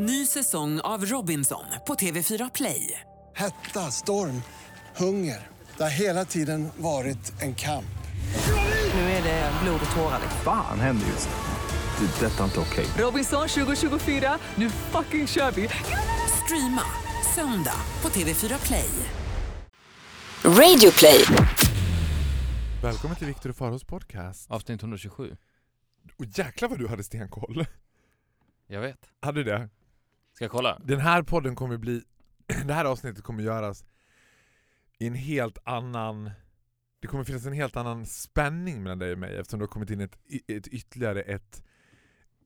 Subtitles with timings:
[0.00, 3.00] Ny säsong av Robinson på TV4 Play.
[3.34, 4.42] Hetta, storm,
[4.96, 5.48] hunger.
[5.76, 7.98] Det har hela tiden varit en kamp.
[8.94, 10.20] Nu är det blod och tårar.
[10.44, 12.06] Fan händer just nu.
[12.06, 12.26] Det.
[12.26, 12.86] är Detta är inte okej.
[12.98, 15.68] Robinson 2024, nu fucking kör vi!
[16.44, 16.82] Streama
[17.34, 18.90] söndag på TV4 Play.
[20.44, 21.24] Radio play.
[22.82, 24.50] Välkommen till Viktor och Faros podcast.
[24.50, 25.36] Avsnitt 127.
[26.16, 27.66] Och jäklar vad du hade stenkoll.
[28.66, 28.98] Jag vet.
[29.20, 29.68] Hade du det?
[30.38, 30.78] Ska jag kolla?
[30.84, 32.02] Den här podden kommer bli,
[32.66, 33.84] det här avsnittet kommer göras
[34.98, 36.30] i en helt annan,
[37.00, 39.90] det kommer finnas en helt annan spänning mellan dig och mig eftersom det har kommit
[39.90, 40.18] in ett,
[40.48, 41.62] ett ytterligare ett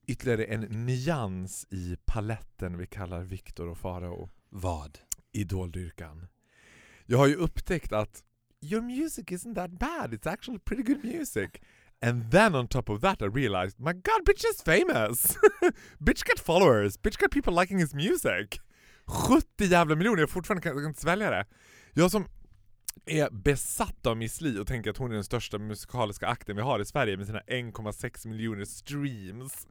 [0.07, 4.31] ytterligare en nyans i paletten vi kallar Viktor och Farao.
[4.48, 4.98] Vad?
[5.33, 6.27] Idoldyrkan.
[7.06, 8.25] Jag har ju upptäckt att
[8.61, 11.51] your music isn't that bad, it's actually pretty good music.
[12.02, 15.37] And then on top of that I realized, my god, bitch is famous!
[16.01, 18.61] bitch got followers, bitch got people liking his music!
[19.06, 21.47] 70 jävla miljoner, jag fortfarande kan, kan inte svälja det.
[21.92, 22.27] Jag som
[23.06, 26.62] är besatt av Miss Li och tänker att hon är den största musikaliska akten vi
[26.62, 29.66] har i Sverige med sina 1,6 miljoner streams.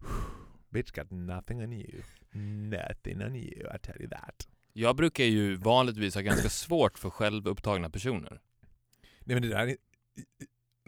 [0.70, 2.02] Bitch got nothing on you.
[2.70, 4.48] Nothing on you, I tell you that.
[4.72, 8.40] Jag brukar ju vanligtvis ha ganska svårt för självupptagna personer.
[9.24, 9.76] Nej men det där är...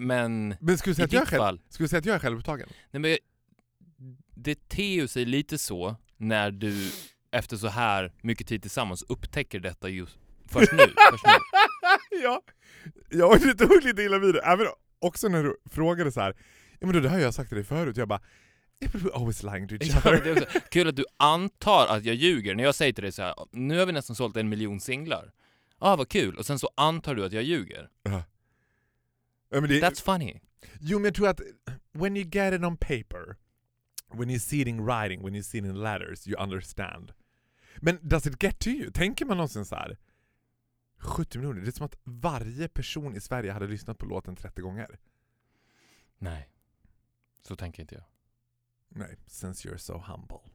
[0.07, 2.07] Men Men skulle du säga i att jag ditt själv, fall, skulle du säga att
[2.07, 2.69] jag är självupptagen?
[2.91, 3.17] nej men
[4.35, 6.91] det ter sig lite så när du
[7.31, 10.79] efter så här mycket tid tillsammans upptäcker detta just först nu.
[11.11, 11.33] Först nu.
[12.23, 12.43] ja,
[13.11, 14.41] jag tog lite illa vid det.
[14.41, 14.67] Även
[14.99, 16.37] också när du frågade så här.
[16.81, 18.21] ja men det har jag sagt till dig förut, jag bara
[18.81, 20.43] "Yeah, but we're always lying to each Ja, other.
[20.43, 23.35] också kul att du antar att jag ljuger när jag säger till dig så här,
[23.53, 25.33] nu har vi nästan sålt en miljon singlar.
[25.81, 26.37] Ja, ah, vad kul.
[26.37, 27.89] Och sen så antar du att jag ljuger.
[29.53, 30.41] Ja, det, That's funny.
[30.81, 31.41] Jo men jag tror att
[31.93, 33.37] when you get it on paper,
[34.15, 37.13] when you see it in writing, when you see it in letters, you understand.
[37.77, 38.91] Men does it get to you?
[38.91, 39.99] Tänker man någonsin så här?
[40.99, 44.61] 70 miljoner, det är som att varje person i Sverige hade lyssnat på låten 30
[44.61, 44.99] gånger.
[46.19, 46.49] Nej,
[47.43, 48.05] så tänker inte jag.
[48.89, 50.51] Nej, since you're so humble.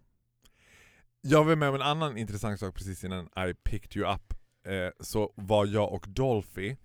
[1.21, 4.33] Jag var med om en annan intressant sak precis innan I picked you up.
[4.63, 6.75] Eh, så var jag och Dolphy,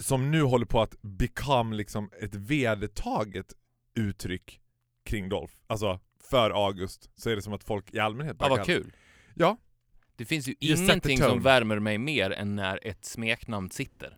[0.00, 3.52] som nu håller på att become liksom ett vedertaget
[3.94, 4.60] uttryck
[5.04, 5.54] kring Dolph.
[5.66, 6.00] Alltså,
[6.30, 8.92] för August så är det som att folk i allmänhet Ja, vad kul.
[9.34, 9.56] Ja.
[10.16, 11.42] Det finns ju set the ingenting som tone.
[11.42, 14.16] värmer mig mer än när ett smeknamn sitter.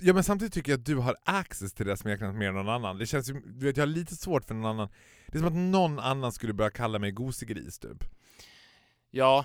[0.00, 2.68] Ja men samtidigt tycker jag att du har access till det smeknamnet mer än någon
[2.68, 2.98] annan.
[2.98, 4.88] Det känns ju, du vet jag har lite svårt för någon annan.
[5.26, 8.04] Det är som att någon annan skulle börja kalla mig gosigris typ.
[9.10, 9.44] Ja,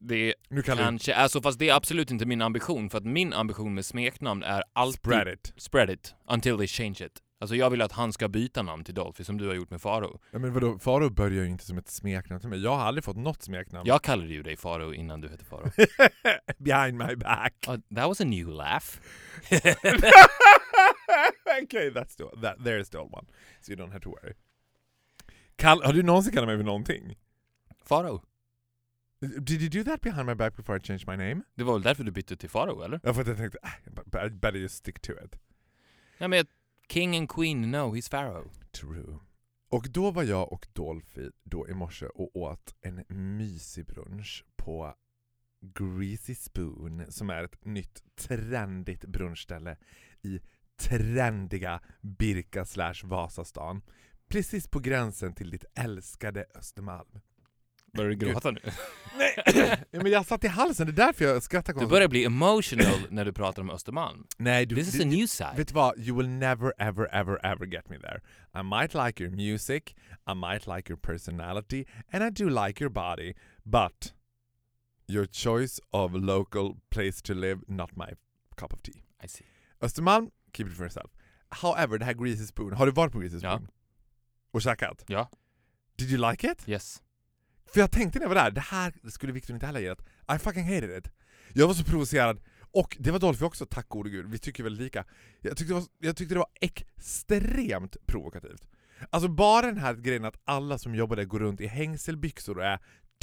[0.00, 3.04] det Nu kallar kanske är så, fast det är absolut inte min ambition, för att
[3.04, 5.52] min ambition med smeknamn är du alltid spread it.
[5.56, 7.22] spread it until they change it.
[7.40, 9.80] Alltså jag vill att han ska byta namn till Dolphy, som du har gjort med
[9.80, 10.20] Faro.
[10.30, 12.62] Ja, men vadå, Faro börjar ju inte som ett smeknamn till mig.
[12.62, 13.86] Jag har aldrig fått något smeknamn.
[13.86, 15.70] Jag kallade ju dig Faro innan du hette Faro.
[16.58, 17.54] Behind my back.
[17.68, 19.00] Oh, that was a new laugh.
[21.62, 23.26] okay, that's the, that, there's the old one.
[23.60, 24.34] So you don't have to worry.
[25.56, 27.16] Kall, har du någonsin kallat mig för någonting?
[27.84, 28.22] Faro.
[29.20, 31.42] Did you do that behind my back before I changed my name?
[31.54, 33.00] Det var väl därför du bytte till Faro, eller?
[33.02, 33.58] Ja, för att jag tänkte,
[34.26, 35.38] I better just stick to it.
[36.18, 36.46] Nej men
[36.88, 38.50] King and Queen, no, he's Pharaoh.
[38.70, 39.18] True.
[39.68, 43.04] Och då var jag och Dolphy då i morse och åt en
[43.36, 44.94] mysig brunch på
[45.60, 49.76] Greasy Spoon som är ett nytt trendigt brunchställe
[50.22, 50.40] i
[50.76, 53.82] trendiga Birka slash Vasastan.
[54.28, 57.20] Precis på gränsen till ditt älskade Östermalm.
[57.92, 58.60] Börjar du gråta nu?
[59.18, 59.34] Nej!
[59.90, 61.90] ja, men jag satt i halsen, det är därför jag skrattar Du konstigt.
[61.90, 64.26] börjar bli emotional när du pratar om Östermalm.
[64.38, 65.56] Nej, du, This is du- a new side.
[65.56, 65.98] Vet du vad?
[65.98, 68.20] You will never ever ever ever get me there.
[68.60, 69.94] I might like your music,
[70.30, 73.34] I might like your personality, and I do like your body,
[73.64, 74.14] but
[75.08, 78.14] your choice of local place to live, not my
[78.56, 79.02] cup of tea.
[79.24, 79.44] I see.
[79.80, 81.10] Östermalm, keep it for yourself.
[81.48, 83.56] However, det här Greasy Spoon, har du varit på Greasy Ja.
[83.56, 83.68] Spoon?
[84.52, 85.04] Och käkat?
[85.08, 85.30] Ja.
[85.98, 86.68] Did you like it?
[86.68, 87.02] Yes.
[87.72, 90.06] För jag tänkte när jag var där, det här skulle Victor inte heller gillat.
[90.34, 91.12] I fucking hated it.
[91.52, 92.40] Jag var så provocerad,
[92.72, 94.30] och det var Dolphy också, tack gode gud.
[94.30, 95.04] Vi tycker väldigt lika.
[95.40, 98.62] Jag tyckte, det var, jag tyckte det var extremt provokativt.
[99.10, 102.64] Alltså bara den här grejen att alla som jobbar där går runt i hängselbyxor och
[102.64, 102.78] är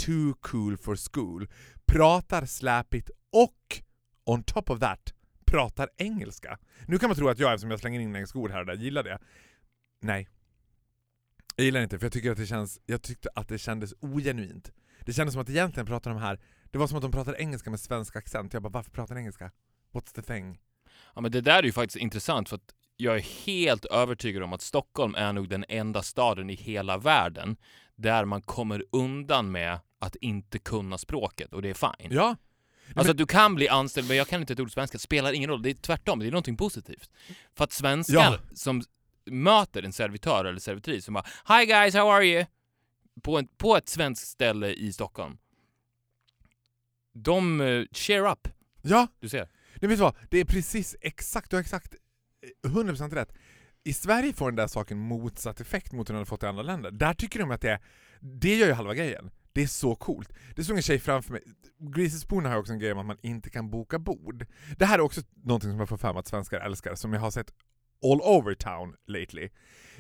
[0.06, 1.48] too cool for school,
[1.86, 3.82] pratar släpigt och
[4.26, 5.14] on top of that
[5.46, 6.58] pratar engelska.
[6.86, 8.74] Nu kan man tro att jag, eftersom jag slänger in engelska ord här och där,
[8.74, 9.20] gillar det.
[10.02, 10.28] Nej.
[11.59, 14.71] Jag gillar inte, för jag tycker att det känns, jag tyckte att det kändes ogenuint.
[15.06, 16.39] Det kändes som att egentligen pratar de här,
[16.71, 18.54] det var som att de pratade engelska med svensk accent.
[18.54, 19.51] Jag bara, varför pratar de engelska?
[19.94, 20.59] What's the thing?
[21.15, 24.54] Ja men det där är ju faktiskt intressant för att jag är helt övertygad om
[24.54, 27.57] att Stockholm är nog den enda staden i hela världen
[27.95, 32.12] där man kommer undan med att inte kunna språket och det är fine.
[32.12, 32.36] Ja.
[32.95, 35.50] Alltså att du kan bli anställd, men jag kan inte ett ord svenska, spelar ingen
[35.50, 35.62] roll.
[35.62, 37.10] Det är tvärtom, det är någonting positivt.
[37.56, 38.39] För att svenskar Ja.
[38.53, 38.81] som
[39.31, 42.45] möter en servitör eller servitris som bara Hi guys, how are you?
[43.21, 45.38] På, en, på ett svenskt ställe i Stockholm.
[47.13, 48.47] De uh, cheer up,
[48.89, 49.50] Ja, du ser.
[49.81, 50.15] Nej, vet du vad?
[50.29, 51.95] Det är precis exakt, du har exakt
[52.65, 53.33] eh, 100% rätt.
[53.83, 56.63] I Sverige får den där saken motsatt effekt mot hur den har fått i andra
[56.63, 56.91] länder.
[56.91, 57.79] Där tycker de att det är,
[58.19, 59.31] det gör ju halva grejen.
[59.53, 60.29] Det är så coolt.
[60.56, 61.44] Det stod en tjej framför mig,
[61.79, 64.45] Greasy Spoon har också en grej om att man inte kan boka bord.
[64.77, 67.31] Det här är också någonting som jag får fram att svenskar älskar, som jag har
[67.31, 67.53] sett
[68.04, 69.50] all over town lately.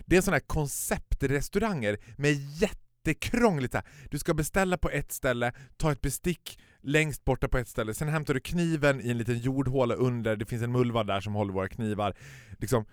[0.05, 3.83] Det är sådana här konceptrestauranger med jättekrångligt här.
[4.11, 8.07] Du ska beställa på ett ställe, ta ett bestick längst borta på ett ställe, sen
[8.07, 11.53] hämtar du kniven i en liten jordhåla under, det finns en mullvad där som håller
[11.53, 12.15] våra knivar.
[12.59, 12.85] Liksom,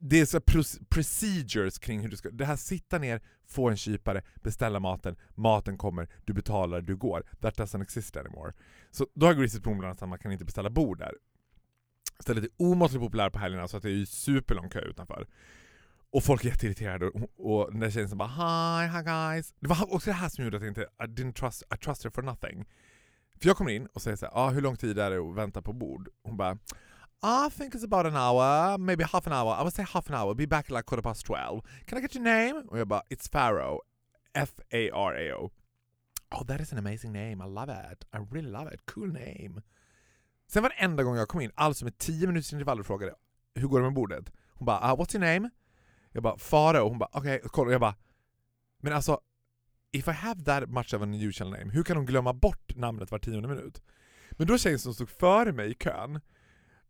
[0.00, 2.30] det är så här procedures kring hur du ska...
[2.30, 7.22] Det här sitta ner, få en kypare, beställa maten, maten kommer, du betalar, du går.
[7.40, 8.52] That doesn't exist anymore.
[8.90, 11.14] Så då har Greasy Spoon bland annat att man kan inte beställa bord där.
[12.20, 15.26] Stället är omåttligt populärt på helgerna så att det är superlång kö utanför.
[16.12, 19.54] Och folk är jätteirriterade och, och den där tjejen som bara Hi, hi guys.
[19.60, 22.04] Det var också det här som gjorde att jag inte I didn't trust, I trust
[22.04, 22.64] her for nothing.
[23.40, 25.36] För jag kommer in och säger så här, ah, hur lång tid är det att
[25.36, 26.08] vänta på bord?
[26.22, 26.58] Hon bara
[27.22, 29.54] I think it's about an hour, maybe half an hour.
[29.60, 31.60] I would say half an hour, be back at like quarter past twelve.
[31.86, 32.64] Can I get your name?
[32.68, 33.80] Och jag bara, it's Pharaoh.
[34.34, 35.50] F-A-R-A-O.
[36.32, 38.04] Oh that is an amazing name, I love it.
[38.12, 39.62] I really love it, cool name.
[40.52, 43.14] Sen varenda gång jag kom in, alltså med 10 minuters intervall och frågade
[43.54, 44.32] hur går det med bordet?
[44.52, 45.50] Hon bara, ah, what's your name?
[46.12, 46.88] Jag bara, Farao.
[46.88, 47.72] Hon bara, okej, okay, kolla.
[47.72, 47.94] Jag bara,
[48.82, 49.20] men alltså,
[49.92, 53.10] if I have that much of an unusual name, hur kan hon glömma bort namnet
[53.10, 53.82] var tionde minut?
[54.30, 56.20] Men då tjejen som stod före mig i kön,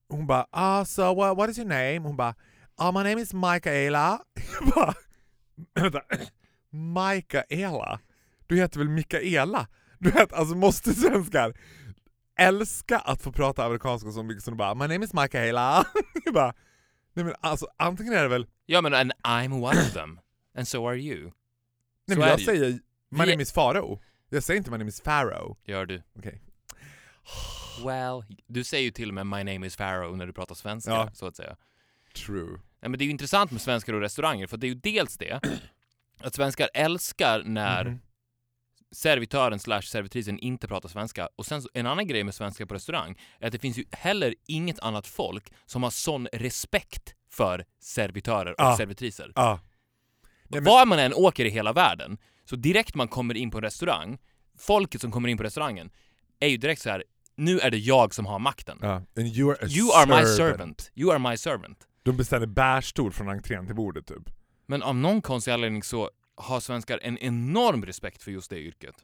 [0.09, 1.99] hon bara, ah, so what, what is your name?
[1.99, 2.35] Hon bara,
[2.77, 4.21] ah, my name is Mikaela.
[4.61, 4.95] Jag bara,
[5.75, 6.03] vänta,
[6.71, 8.01] Mikaela?
[8.47, 9.69] Du heter väl Mikaela?
[9.99, 11.55] Du vet, alltså måste svenskar
[12.41, 15.85] älska att få prata amerikanska så mycket som de bara, my name is Mikaela.
[16.25, 16.55] Jag bara,
[17.15, 20.21] nej men alltså antingen är det väl Ja men and I'm one of them.
[20.57, 21.23] And so are you.
[22.07, 22.79] Nej Så men jag säger
[23.11, 24.01] My name is Farao.
[24.29, 25.57] Jag säger inte My name is Pharaoh.
[25.65, 26.03] Gör du.
[26.19, 26.43] Okej.
[27.85, 30.91] Well, du säger ju till och med My name is Pharaoh när du pratar svenska,
[30.91, 31.11] Ja.
[31.15, 31.57] så att säga.
[32.27, 32.51] True.
[32.51, 35.19] Nej, men det är ju intressant med svenskar och restauranger, för det är ju dels
[35.19, 35.41] det,
[36.21, 38.01] att svenskar älskar när Mhm.
[38.93, 41.29] Servitören slash servitrisen inte pratar svenska.
[41.37, 43.85] Och sen så, en annan grej med svenskar på restaurang är att det finns ju
[43.93, 48.77] heller inget annat folk som har sån respekt för servitörer och Ja.
[48.77, 49.33] servitriser.
[49.35, 49.61] Ja.
[50.49, 53.59] Nej, men- Var man än åker i hela världen, så direkt man kommer in på
[53.59, 54.19] en restaurang,
[54.59, 55.91] folket som kommer in på restaurangen
[56.41, 57.05] är ju direkt så här.
[57.37, 58.79] nu är det jag som har makten.
[58.83, 60.91] And you are You are my servant.
[60.95, 61.87] You are my servant.
[62.03, 64.23] De beställer bärstol från entrén till bordet typ.
[64.67, 66.11] Men av någon konstig anledning så
[66.41, 68.95] har svenskar en enorm respekt för just det yrket.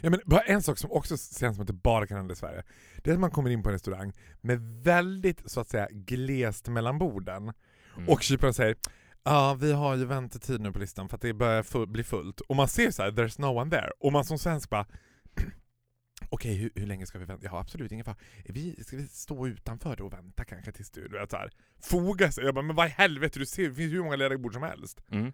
[0.00, 2.36] Ja, men bara en sak som också känns som att det bara kan hända i
[2.36, 2.62] Sverige.
[3.02, 6.68] Det är att man kommer in på en restaurang med väldigt så att säga glest
[6.68, 7.52] mellan borden.
[7.96, 8.08] Mm.
[8.08, 8.76] Och kyparen säger
[9.24, 12.40] Ja, vi har ju väntetid nu på listan för att det börjar fu- bli fullt.
[12.40, 13.90] Och man ser så här, there's no one there.
[14.00, 14.86] Och man som svensk bara
[16.28, 17.46] Okej, hur, hur länge ska vi vänta?
[17.46, 18.16] Ja, absolut ingen fara.
[18.44, 21.50] Vi, ska vi stå utanför då och vänta kanske tills du, du vet så här,
[21.82, 22.44] foga sig?
[22.44, 24.62] Jag bara, men vad i helvete, du ser, det finns hur många lediga bord som
[24.62, 25.02] helst.
[25.10, 25.32] Mm.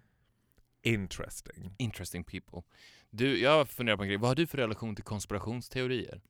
[0.95, 1.75] Interesting.
[1.79, 2.63] Interesting people.
[3.11, 4.19] Du, jag funderar på en grej.
[4.19, 6.21] Vad har du för relation till konspirationsteorier?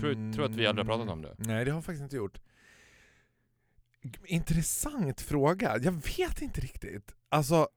[0.00, 1.34] Tror- tror att vi aldrig har pratat om det.
[1.38, 2.38] Nej, det har jag faktiskt inte gjort.
[4.24, 5.78] Intressant fråga.
[5.78, 7.14] Jag vet inte riktigt.
[7.28, 7.68] Alltså,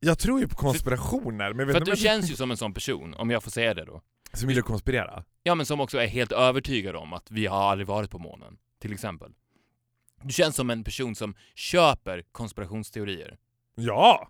[0.00, 3.14] jag tror ju på konspirationer, men För att du känns ju som en sån person,
[3.14, 4.02] om jag får säga det då.
[4.32, 5.24] Som vill konspirera?
[5.42, 8.58] Ja, men som också är helt övertygad om att vi har aldrig varit på månen,
[8.78, 9.34] till exempel.
[10.24, 13.36] Du känns som en person som köper konspirationsteorier.
[13.74, 14.28] Ja!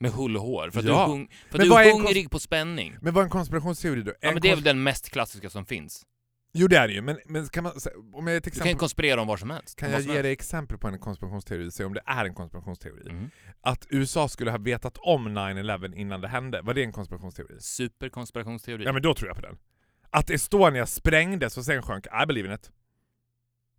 [0.00, 0.70] Med hull och hår.
[0.70, 1.06] För att Ja.
[1.06, 2.96] du hung- för att du är hungrig på spänning.
[3.00, 4.12] Men vad är en konspirationsteori då?
[4.20, 6.06] Ja, En men det är väl den mest klassiska som finns.
[6.54, 7.72] Jo det är det ju, men, men kan man,
[8.12, 9.76] om jag, ett Du kan ju exempel, konspirera om vad som helst.
[9.78, 13.12] kan jag ge dig exempel på en konspirationsteori, se om det är en konspirationsteori?
[13.12, 13.30] Mhm.
[13.60, 17.60] Att USA skulle ha vetat om 9-11 innan det hände, var det en konspirationsteori?
[17.60, 18.84] Superkonspirationsteori.
[18.84, 19.58] Ja men då tror jag på den.
[20.10, 22.70] Att Estonia sprängdes och sen sjönk, I believe in it.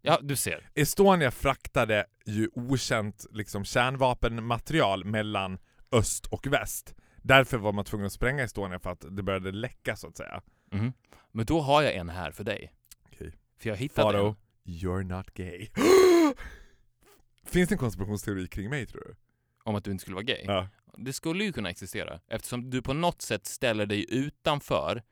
[0.05, 0.69] Ja, du ser.
[0.75, 5.57] Estonia fraktade ju okänt liksom, kärnvapenmaterial mellan
[5.91, 6.95] öst och väst.
[7.21, 10.41] Därför var man tvungen att spränga Estonia för att det började läcka så att säga.
[10.71, 10.93] Mhm.
[11.31, 12.73] Men då har jag en här för dig.
[13.05, 13.33] Okej.
[13.57, 14.23] För jag hittade en.
[14.23, 15.67] Faro, you're not gay.
[17.45, 19.15] Finns det en konspirationsteori kring mig tror du?
[19.63, 20.43] om att du inte skulle vara gay.
[20.45, 20.67] Ja.
[20.97, 25.03] Det skulle ju kunna existera eftersom du på något sätt ställer dig utanför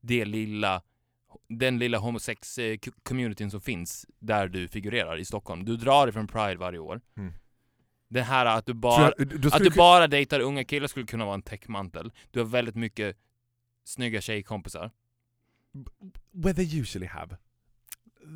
[0.00, 0.82] det lilla
[1.48, 5.64] den lilla homosex-communityn som finns där du figurerar i Stockholm.
[5.64, 7.00] Du drar ifrån Pride varje år.
[7.16, 7.32] Mm.
[8.08, 11.34] Det här att du bara, jag- att du bara dejtar unga killar skulle kunna vara
[11.34, 12.12] en täckmantel.
[12.30, 13.16] Du har väldigt mycket
[13.84, 14.90] snygga tjejkompisar.
[16.32, 17.36] Where they usually have.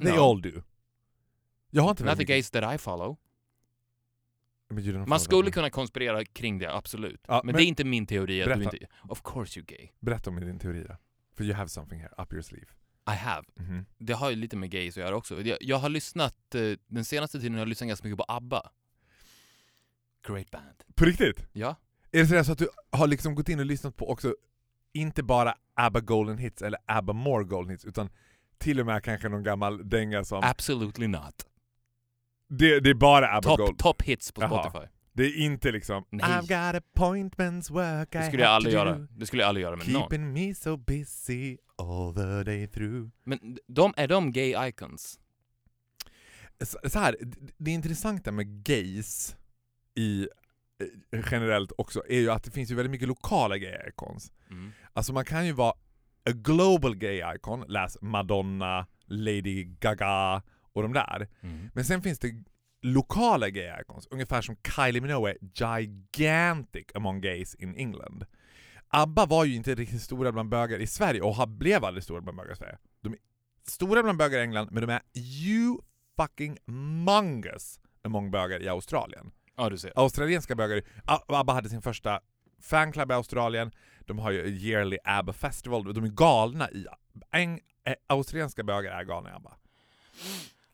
[0.02, 0.20] They No.
[0.20, 0.62] all do.
[1.70, 3.18] Jag har inte Not the gays that I follow.
[5.06, 7.20] Man skulle kunna konspirera kring det, absolut.
[7.28, 8.78] Ja, men, men- det är inte min teori att du inte...
[9.08, 9.88] Of course you're gay.
[10.00, 10.96] Berätta om din teori då.
[11.36, 12.66] För you have something here, up your sleeve.
[13.10, 13.44] I have.
[13.54, 13.86] Mhm.
[13.98, 15.42] Det har ju lite med gays att göra också.
[15.42, 18.70] Jag, jag har lyssnat, eh, den senaste tiden har jag lyssnat ganska mycket på ABBA.
[20.28, 20.82] Great band.
[20.94, 21.46] På riktigt?
[21.52, 21.76] Ja.
[22.12, 24.34] Är det sådär så att du har liksom gått in och lyssnat på också,
[24.92, 28.08] inte bara ABBA Golden Hits eller ABBA More Golden Hits, utan
[28.58, 30.40] till och med kanske någon gammal dänga som...
[30.44, 31.46] Absolutely not.
[32.48, 33.78] det, det är bara ABBA Top, Gold.
[33.78, 34.70] top hits på Jaha.
[34.70, 34.92] Spotify.
[35.12, 36.26] Det är inte liksom Nej.
[36.26, 38.94] I've got appointments, work Det I skulle jag aldrig to göra.
[39.10, 40.02] Det skulle jag aldrig göra med någon.
[40.02, 43.10] Keeping me so busy all the day through.
[43.24, 45.20] Men de, är de gay icons?
[46.60, 47.16] Så, så här,
[47.58, 49.36] det intressanta med gays
[49.94, 50.28] i
[51.12, 54.32] eh, generellt också är ju att det finns ju väldigt mycket lokala gay icons.
[54.50, 54.72] Mm.
[54.92, 55.74] Alltså man kan ju vara
[56.24, 61.28] a global gay icon, läs Madonna, Lady Gaga och de där.
[61.40, 61.70] Mm.
[61.74, 62.44] Men sen finns det
[62.82, 68.24] lokala gay icons, ungefär som Kylie Minogue är gigantic among gays in England.
[68.92, 72.20] ABBA var ju inte riktigt stora bland bögar i Sverige och har- blev aldrig stora
[72.20, 72.78] bland bögar i Sverige.
[73.00, 73.18] De är
[73.66, 75.78] stora bland bögar i England, men de är you
[76.16, 79.30] fucking mungus among bögar i Australien.
[79.56, 79.92] Ja, du ser.
[79.96, 80.82] Australienska bögar,
[81.26, 82.20] ABBA hade sin första
[82.60, 86.86] fanclub i Australien, de har ju yearly ABBA festival, de är galna i...
[87.32, 89.56] Eng, eh, australienska bögar är galna i ABBA.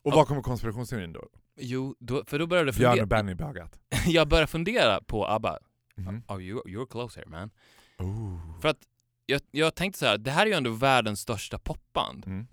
[0.02, 1.28] Och vad kommer konspirationsteorin då?
[1.56, 3.22] Jo, då, för då började jag Björn och fundera.
[3.22, 3.78] Benny bögat.
[4.06, 5.58] jag började fundera på ABBA.
[5.94, 6.22] Mhm.
[6.28, 7.50] Oh, you, you're close here man.
[7.98, 8.60] Ooh.
[8.60, 8.78] För att
[9.26, 12.26] jag, jag tänkte så här, det här är ju ändå världens största popband.
[12.26, 12.46] Mm.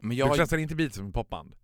[0.00, 1.54] Men Du jag, klassar inte Beatles som popband?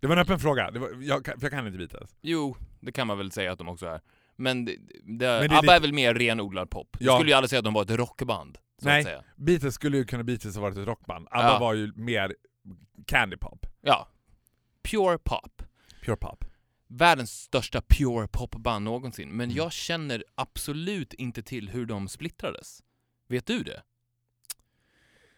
[0.00, 2.16] Det var en öppen fråga, det var, jag, för jag kan inte Beatles.
[2.20, 4.00] jo, det kan man väl säga att de också är.
[4.36, 6.88] Men, det, det, är ABBA lite- är väl mer renodlad pop.
[6.92, 7.04] Ja.
[7.06, 8.58] Jag skulle ju aldrig säga att de var ett rockband.
[8.82, 9.20] Nej.
[9.36, 11.58] Beatles skulle ju kunna Beatles ha varit ett rockband, ABBA Ja.
[11.58, 12.34] var ju mer
[13.06, 14.08] candy pop, Ja.
[14.82, 15.62] Pure pop.
[16.04, 16.44] pure pop.
[16.88, 19.28] Världens största pure pop-band någonsin.
[19.28, 19.56] Men Mm.
[19.56, 22.82] jag känner absolut inte till hur de splittrades.
[23.28, 23.82] Vet du det?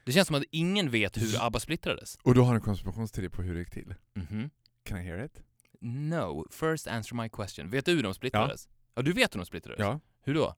[0.05, 2.19] Det känns som att ingen vet hur ABBA splittrades.
[2.23, 3.95] Och då har du en konspirationsteori på hur det gick till.
[4.15, 4.51] Mhm.
[4.83, 5.43] Can I hear it?
[5.81, 7.71] No, first answer my question.
[7.71, 8.69] Vet du hur de splittrades?
[8.95, 9.81] Ja, du vet hur de splittrades?
[9.81, 10.01] Ja.
[10.23, 10.55] Hur då?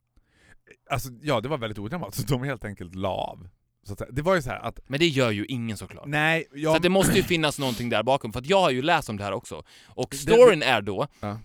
[0.90, 3.49] Alltså, ja det var väldigt odramatiskt, de helt enkelt la av.
[3.88, 4.11] Så att, säga.
[4.12, 6.07] det var ju så här att, Men det gör ju ingen såklart.
[6.07, 6.76] nej, Så jag...
[6.76, 9.16] att det måste ju finnas någonting där bakom, för att jag har ju läst om
[9.16, 9.62] det här också.
[9.87, 11.38] Och storyn är då Ja.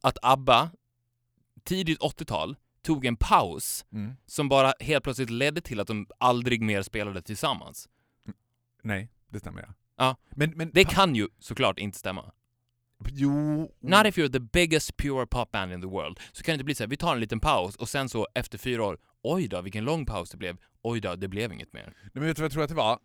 [0.00, 0.70] att ABBA,
[1.64, 4.12] tidigt 80-tal, tog en paus Mm.
[4.26, 7.88] som bara helt plötsligt ledde till att de aldrig mer spelade tillsammans.
[8.82, 9.68] Nej, det stämmer ja.
[9.96, 10.16] Ja.
[10.30, 12.32] Men, men Det kan ju såklart inte stämma.
[13.08, 13.60] Jo...
[13.80, 16.20] Not if you're the biggest pure pop band in the world.
[16.32, 18.28] Så kan det inte bli så här, vi tar en liten paus och sen så
[18.34, 21.72] efter fyra år, oj då vilken lång paus det blev, oj då det blev inget
[21.72, 21.94] mer.
[22.02, 22.98] Nej, men vet du vad jag tror att det var?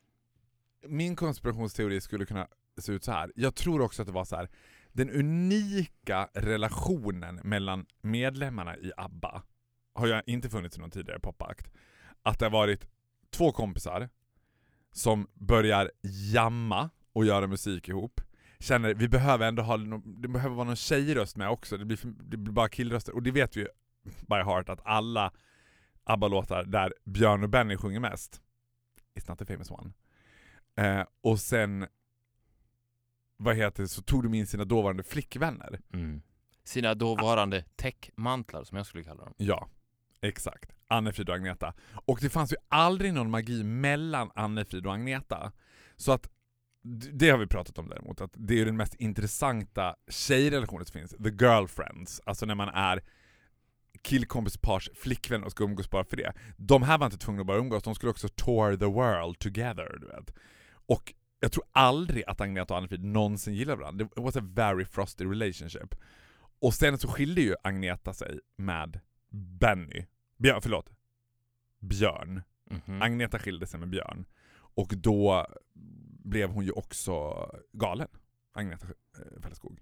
[0.87, 2.47] Min konspirationsteori skulle kunna
[2.77, 3.31] se ut så här.
[3.35, 4.49] Jag tror också att det var så här.
[4.91, 9.43] Den unika relationen mellan medlemmarna i ABBA
[9.93, 11.71] har jag inte funnits i någon tidigare popakt.
[12.23, 12.87] Att det har varit
[13.29, 14.09] två kompisar
[14.91, 15.91] som börjar
[16.33, 18.21] jamma och göra musik ihop.
[18.59, 22.37] Känner vi behöver ändå ha, det behöver vara någon tjejröst med också, det blir, det
[22.37, 23.15] blir bara killröster.
[23.15, 23.67] Och det vet vi ju
[24.03, 25.31] by heart att alla
[26.09, 28.41] ABBA-låtar där Björn och Benny sjunger mest,
[29.15, 29.91] It's not the famous one.
[30.75, 31.87] Eh, och sen,
[33.37, 35.79] vad heter det, så tog de in sina dåvarande flickvänner.
[36.63, 39.33] Sina dåvarande täckmantlar som jag skulle kalla dem.
[39.37, 39.69] Ja,
[40.21, 40.71] exakt.
[40.87, 41.73] Annefrid och Agneta.
[42.05, 45.51] Och det fanns ju aldrig någon magi mellan Annefrid och Agneta.
[45.95, 46.29] Så att,
[47.13, 51.11] det har vi pratat om däremot, att det är den mest intressanta tjejrelationen som finns.
[51.11, 53.03] The girlfriends, alltså när man är
[54.01, 56.33] killkompispars flickvän och ska umgås bara för det.
[56.57, 59.97] De här var inte tvungna att bara umgås, de skulle också tour the world together.
[60.01, 60.33] Du vet.
[60.71, 64.09] Och jag tror aldrig att Agneta och Annefrid någonsin gillade varandra.
[64.15, 65.95] Det was a very frosty relationship.
[66.61, 70.05] Och sen så skilde ju Agneta sig med Benny.
[70.37, 70.89] Björn, förlåt.
[71.79, 72.41] Björn.
[72.69, 73.01] Mhm.
[73.01, 74.25] Agneta skilde sig med Björn.
[74.51, 75.47] Och då
[76.23, 78.07] blev hon ju också galen.
[78.53, 79.79] Agneta eh, Fälleskog.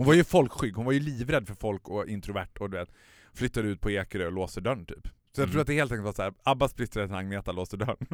[0.00, 2.88] Hon var ju folkskygg, hon var ju livrädd för folk och introvert och du vet,
[3.34, 5.06] flyttade ut på Ekerö och låste dörren typ.
[5.06, 5.50] Så jag Mm.
[5.52, 8.06] tror att det helt enkelt var såhär, Abba splittrade när Agneta låste dörren.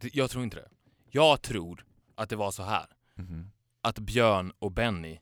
[0.00, 0.68] Jag tror inte det.
[1.10, 2.86] Jag tror att det var så här.
[3.14, 3.50] Mhm.
[3.80, 5.18] Att Björn och Benny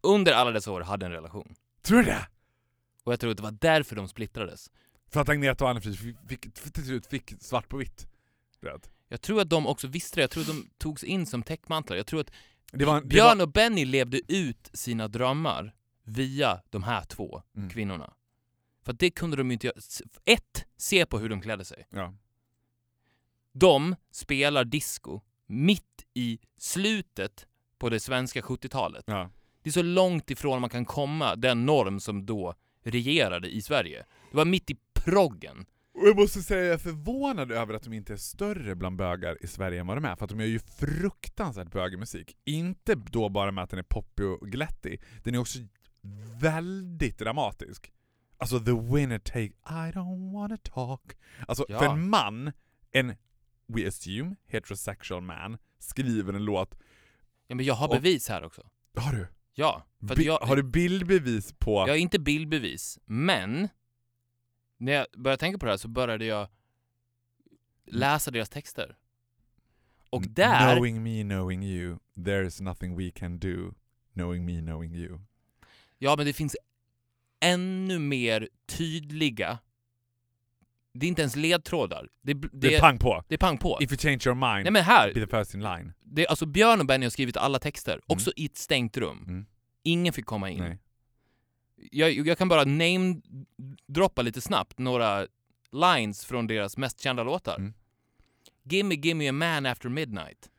[0.00, 1.54] under alla dessa år hade en relation.
[1.82, 2.26] Tror du det?
[3.04, 4.70] Och jag tror att det var därför de splittrades.
[5.08, 6.16] För att Agneta och Annefrid
[6.72, 8.08] till slut fick svart på vitt.
[8.60, 8.90] Vet.
[9.08, 11.96] Jag tror att de också visste det, jag tror att de togs in som täckmantlar.
[11.96, 12.30] Jag tror att
[12.70, 15.74] var, Björn var, och Benny levde ut sina drömmar
[16.04, 17.70] via de här två Mm.
[17.70, 18.14] kvinnorna.
[18.82, 19.76] För det kunde de ju inte göra.
[20.24, 21.86] Ett, se på hur de klädde sig.
[21.90, 22.14] ja.
[23.52, 27.46] De spelar disco mitt i slutet
[27.78, 29.04] på det svenska 70-talet.
[29.06, 29.30] Ja.
[29.62, 34.04] Det är så långt ifrån man kan komma den norm som då regerade i Sverige.
[34.30, 35.66] Det var mitt i proggen.
[36.00, 39.44] Och jag måste säga jag är förvånad över att de inte är större bland bögar
[39.44, 42.36] i Sverige än vad de är, för att de gör ju fruktansvärt bögig musik.
[42.44, 45.58] Inte då bara med att den är poppig och glättig, den är också
[46.40, 47.92] väldigt dramatisk.
[48.38, 51.12] Alltså the winner take I don't wanna talk.
[51.48, 51.78] Alltså Ja.
[51.78, 52.52] för en man,
[52.92, 53.14] en
[53.66, 56.78] we assume heterosexual man, skriver en låt.
[57.46, 58.62] Ja, men jag har Och- bevis här också.
[58.96, 59.26] Har du?
[59.54, 59.86] Ja.
[60.10, 61.72] Att jag, har du bildbevis på...
[61.80, 63.68] jag har inte bildbevis, men
[64.80, 66.48] när jag började tänka på det här så började jag
[67.86, 68.96] läsa deras texter.
[70.10, 73.74] Och där, Knowing me, knowing you, there is nothing we can do.
[74.12, 75.20] Knowing me, knowing you.
[75.98, 76.56] ja men det finns
[77.40, 79.58] ännu mer tydliga,
[80.92, 82.08] det är inte ens ledtrådar.
[82.22, 83.24] Det, det, Det är pang på.
[83.28, 83.78] det är pang på.
[83.80, 85.92] If you change your mind, Nej men här, be the first in line.
[86.02, 89.24] det, alltså Björn och Benny har skrivit alla texter, också i ett stängt rum.
[89.28, 89.46] Mm.
[89.82, 90.58] Ingen fick komma in.
[90.58, 90.78] Nej.
[91.90, 95.26] Jag, jag kan bara name-droppa lite snabbt några
[95.72, 97.56] lines från deras mest kända låtar.
[97.56, 97.74] Mm.
[98.62, 100.50] Gimme gimme a man after midnight.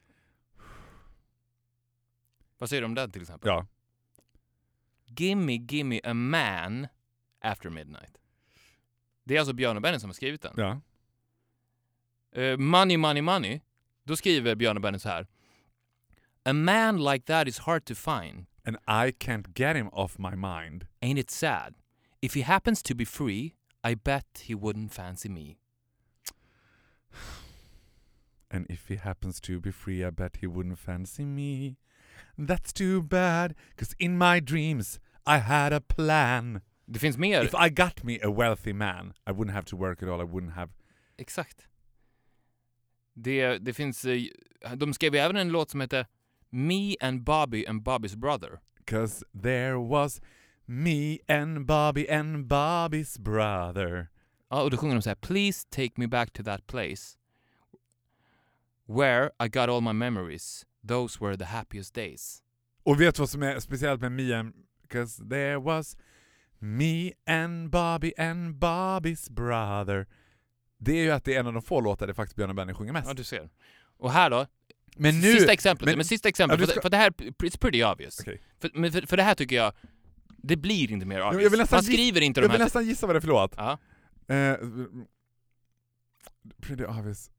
[2.57, 3.47] Vad säger du om den till exempel?
[3.47, 3.67] Ja.
[5.05, 6.87] Gimme gimme a man
[7.41, 8.17] after midnight.
[9.23, 10.53] Det är alltså Björn och Benny som har skrivit den.
[10.57, 10.81] ja.
[12.41, 13.61] Eh, money money money.
[14.03, 15.27] Då skriver Björn och Benny så här.
[16.43, 18.45] A man like that is hard to find.
[18.65, 20.85] And I can't get him off my mind.
[21.01, 21.73] Ain't it sad?
[22.21, 25.57] If he happens to be free, I bet he wouldn't fancy me.
[28.53, 31.77] And if he happens to be free I bet he wouldn't fancy me.
[32.37, 36.61] That's too bad, cause in my dreams I had a plan.
[36.85, 37.43] Det finns mer.
[37.43, 40.25] If I got me a wealthy man, I wouldn't have to work at all, I
[40.25, 40.69] wouldn't have...
[41.17, 41.67] Exakt.
[43.13, 44.05] Det, det finns...
[44.05, 44.27] eh,
[44.75, 46.05] De skrev även en låt som heter
[46.51, 48.59] Me and Bobby and Bobby's brother.
[48.85, 50.21] Cause there was
[50.67, 54.09] me and Bobby and Bobby's brother.
[54.49, 57.17] Ja, och då sjunger de så här Please take me back to that place
[58.85, 62.43] Where I got all my memories Those were the happiest days.
[62.83, 64.53] Och vet du vad som är speciellt med me and...
[64.89, 65.97] Cause there was
[66.59, 70.07] me and Bobby and Bobby's brother.
[70.77, 72.55] Det är ju att det är en av de få låtar där faktiskt Björn och
[72.55, 73.07] Benny sjunger mest.
[73.07, 73.49] Ja, du ser.
[73.97, 74.45] Och här då,
[74.97, 75.31] men nu...
[75.33, 75.85] sista exemplet.
[75.85, 78.19] Men, men- sista exemplet, Ja, ska- för det här, it's pretty obvious.
[78.19, 78.41] Okej.
[78.61, 79.73] För, för, för det här tycker jag,
[80.37, 81.53] det blir inte mer jag obvious.
[81.53, 82.65] vill nästan Man giss- skriver inte Jag de vill här...
[82.65, 83.53] nästan gissa vad det är för låt.
[83.57, 83.77] Ja.
[84.35, 84.55] Eh,
[86.61, 87.31] pretty obvious.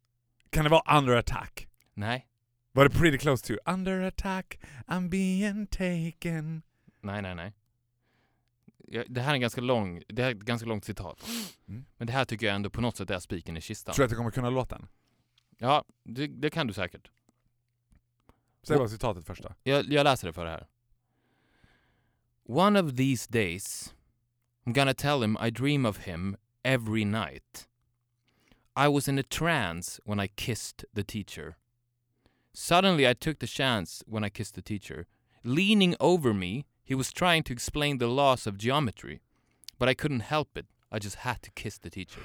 [0.51, 1.69] Kan det vara Under Attack?
[1.95, 2.27] Nej,
[2.73, 6.63] Var det pretty close to Under Attack, I'm being taken?
[7.03, 7.53] nej, nej, nej.
[9.09, 11.27] Det här är en ganska lång, det här är ett ganska långt citat.
[11.69, 11.85] Mm.
[11.97, 13.95] Men det här tycker jag ändå på något sätt är spiken i kistan.
[13.95, 14.87] Tror du att jag kommer kunna låten?
[15.59, 17.11] Ja, det, det kan du säkert.
[18.63, 19.55] Säg bara citatet först då.
[19.63, 20.67] Jag, jag läser det för det här.
[22.45, 23.95] One of these days
[24.65, 27.69] I'm gonna tell him I dream of him every night.
[28.77, 31.57] I was in a trance when I kissed the teacher.
[32.55, 35.07] Suddenly I took the chance when I kissed the teacher.
[35.45, 39.21] Leaning over me, he was trying to explain the laws of geometry.
[39.79, 40.67] But I couldn't help it.
[40.91, 42.21] I just had to kiss the teacher.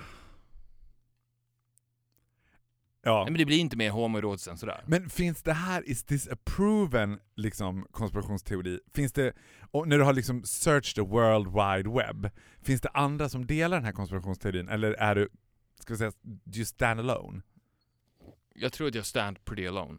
[3.08, 3.24] Ja.
[3.24, 4.84] Nej, men det blir inte mer homoerotiskt än sådär.
[4.88, 8.80] Men finns det här, is this a proven liksom, konspirationsteori?
[8.96, 9.34] Finns det,
[9.72, 12.30] och när du har liksom searched the world wide web,
[12.62, 14.70] finns det andra som delar den här konspirationsteorin?
[14.70, 15.30] Eller är du,
[15.80, 17.42] ska vi säga, do you stand alone?
[18.56, 19.98] Jag tror att jag stand pretty alone.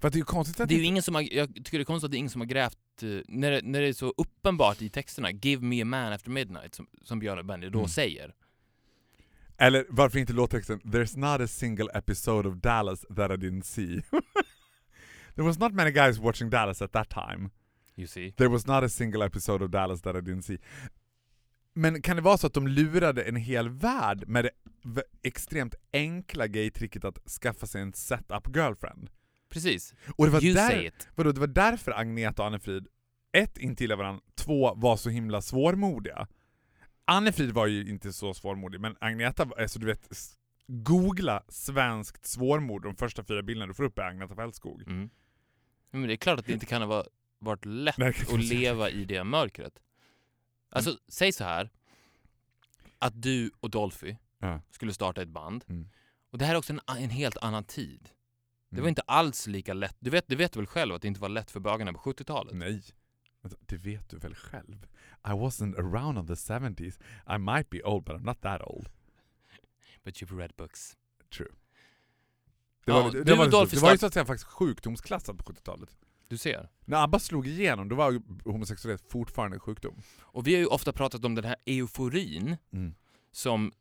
[0.00, 1.84] För det är ju konstigt att Det är ingen som har, jag tycker det är
[1.84, 4.14] konstigt att det är ingen som har grävt, eh, när det, när det är så
[4.16, 7.88] uppenbart i texterna, 'Give me a man after midnight' som, som Björn Benny då Mm.
[7.88, 8.34] säger.
[9.58, 14.02] Eller varför inte låttexten There's not a single episode of Dallas that I didn't see.
[15.34, 17.50] There was not many guys watching Dallas at that time.
[17.96, 18.32] You see.
[18.36, 20.58] There was not a single episode of Dallas that I didn't see.
[21.74, 24.50] Men kan det vara så att de lurade en hel värld med det
[25.22, 29.10] extremt enkla gaytricket att skaffa sig en setup girlfriend?
[29.48, 29.94] Precis.
[30.16, 32.86] Och det var, You där, vadå, det var därför Agneta och Annefrid,
[33.32, 36.28] ett, inte gillade varandra, två, var så himla svårmodiga.
[37.04, 40.08] Annefrid var ju inte så svårmodig, men Agneta, alltså du vet,
[40.66, 44.82] googla svenskt svårmod, de första fyra bilderna du får upp är Agneta Fältskog.
[44.82, 45.10] Mm.
[45.90, 47.04] Men det är klart att det inte kan ha va-
[47.38, 49.80] varit lätt Nej, att leva i det mörkret.
[50.70, 51.70] Alltså, säg så här
[52.98, 54.60] att du och Dolphy Ja.
[54.70, 55.88] skulle starta ett band Mm.
[56.30, 58.08] Och det här är också en, en helt annan tid.
[58.68, 58.88] Det var Mm.
[58.88, 59.96] inte alls lika lätt.
[59.98, 62.54] Du vet, du vet väl själv att det inte var lätt för bögarna på 70-talet?
[62.54, 62.82] Nej.
[63.66, 64.86] Det vet du väl själv?
[65.26, 66.98] I wasn't around on the 70s.
[67.34, 68.88] I might be old but I'm not that old.
[70.04, 70.96] But you've read books.
[71.36, 71.48] True.
[72.84, 75.38] Det Ja, var, det, det, var, Dolphy det var ju så att säga faktiskt sjukdomsklassat
[75.38, 75.96] på 70-talet.
[76.28, 76.68] Du ser.
[76.84, 80.02] När ABBA slog igenom, då var homosexualitet fortfarande en sjukdom.
[80.20, 82.56] Och vi har ju ofta pratat om den här euforin
[83.32, 83.72] som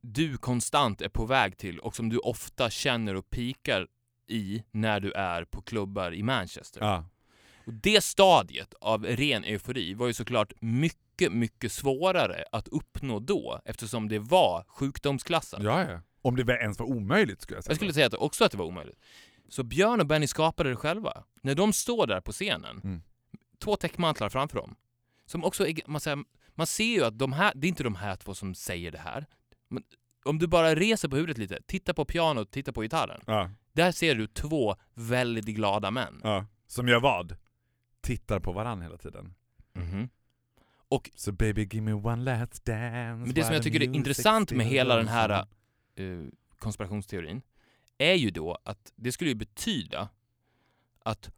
[0.00, 3.88] du konstant är på väg till och som du ofta känner och pikar
[4.26, 6.80] i när du är på klubbar i Manchester.
[6.80, 7.04] Ja.
[7.66, 13.60] Och det stadiet av ren eufori var ju såklart mycket, mycket svårare att uppnå då
[13.64, 15.62] eftersom det var sjukdomsklassat.
[15.62, 16.00] ja, ja.
[16.22, 17.70] Om det ens var omöjligt skulle jag säga.
[17.70, 18.98] Jag skulle säga att också att det var omöjligt.
[19.48, 21.24] Så Björn och Benny skapade det själva.
[21.42, 23.02] När de står där på scenen, Mm.
[23.62, 24.76] två täckmantlar framför dem,
[25.26, 26.18] som också är, man, säger,
[26.54, 28.98] man ser ju att de här, det är inte de här två som säger det
[28.98, 29.26] här.
[29.68, 29.82] Men
[30.24, 33.20] om du bara reser på huvudet lite, titta på pianot, titta på gitarren.
[33.26, 36.20] Ja, Där ser du två väldigt glada män.
[36.22, 36.46] ja.
[36.66, 37.36] Som gör vad?
[38.04, 39.34] Tittar på varann hela tiden.
[39.72, 40.08] Mhm.
[41.14, 44.66] So baby give me one last dance Men det som jag tycker är intressant med
[44.66, 45.30] hela den här
[45.96, 46.24] eh,
[46.58, 47.42] konspirationsteorin
[47.98, 50.08] är ju då att det skulle ju betyda
[51.04, 51.30] att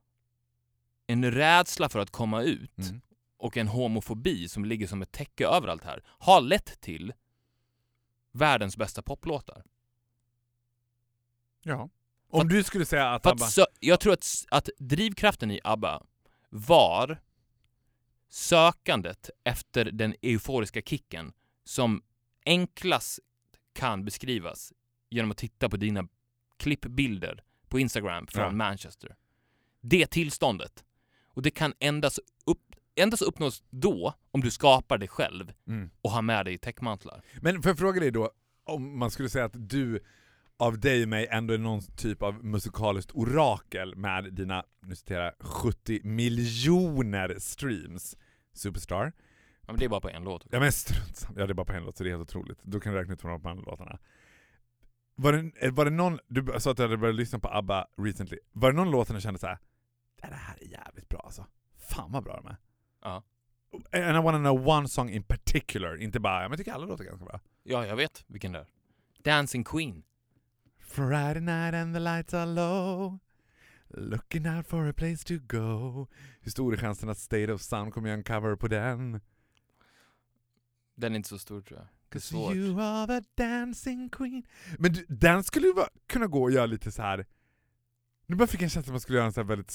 [1.07, 3.01] en rädsla för att komma ut Mm.
[3.39, 7.13] och en homofobi som ligger som ett täcke överallt här har lett till
[8.33, 9.65] världens bästa poplåtar.
[11.63, 11.89] Ja.
[12.31, 13.45] Om du skulle säga att För ABBA...
[13.45, 16.03] att sö- jag tror att, att drivkraften i ABBA
[16.57, 17.21] var
[18.29, 21.33] sökandet efter den euforiska kicken
[21.65, 22.03] som
[22.47, 23.19] enklast
[23.75, 24.73] kan beskrivas
[25.11, 26.09] genom att titta på dina
[26.57, 28.51] klippbilder på Instagram från Ja.
[28.53, 29.17] Manchester.
[29.81, 30.85] Det tillståndet.
[31.29, 32.63] Och det kan endast, upp,
[32.97, 35.91] endast uppnås då om du skapar det själv Mm.
[36.01, 37.25] och har med dig täckmantlar.
[37.43, 38.31] Men får jag fråga dig då,
[38.65, 40.05] om man skulle säga att du
[40.59, 45.25] av dig och mig ändå är någon typ av musikaliskt orakel med dina, nu citerar
[45.25, 48.17] jag, 70 miljoner streams.
[48.53, 49.13] Superstar.
[49.61, 50.47] Ja, men det är bara på en låt.
[50.51, 51.29] Ja men strunt.
[51.37, 52.59] Ja det är bara på en låt så det är helt otroligt.
[52.63, 53.99] Då kan du räkna ut vad de andra låtarna.
[55.15, 58.39] Var det, var det någon, du sa att du hade börjat lyssna på ABBA recently,
[58.53, 59.59] var det någon låt där du kände såhär,
[60.17, 61.47] det här är jävligt bra alltså.
[61.77, 62.57] Fan vad bra de är.
[63.03, 63.23] Ja.
[63.93, 67.25] And I wanna know one song in particular, inte bara, jag tycker alla låter ganska
[67.25, 67.41] bra.
[67.63, 68.67] ja, jag vet vilken det är.
[69.23, 70.03] Dancing Queen.
[70.97, 73.19] Friday night and the lights are low
[73.89, 76.07] Looking out for a place to go
[76.41, 79.21] Hur stor är chansen att State of Sun kommer göra en cover på den?
[80.95, 81.89] Den är inte så stor tror jag.
[82.09, 82.55] Det är 'Cause svårt.
[82.55, 84.43] you are the dancing queen
[84.79, 85.75] Men du, den skulle ju
[86.07, 87.27] kunna gå och göra lite så här.
[88.27, 89.75] Nu bara fick jag en känsla att man skulle göra en så väldigt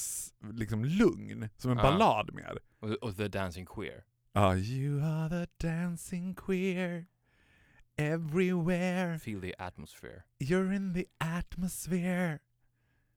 [0.52, 1.82] liksom lugn, som en Ja.
[1.82, 2.58] ballad mer.
[2.80, 4.04] Och, och The Dancing Queer.
[4.32, 7.06] Ah, you are the dancing queer
[7.96, 10.22] Everywhere Feel the atmosphere.
[10.38, 12.38] You're in the atmosphere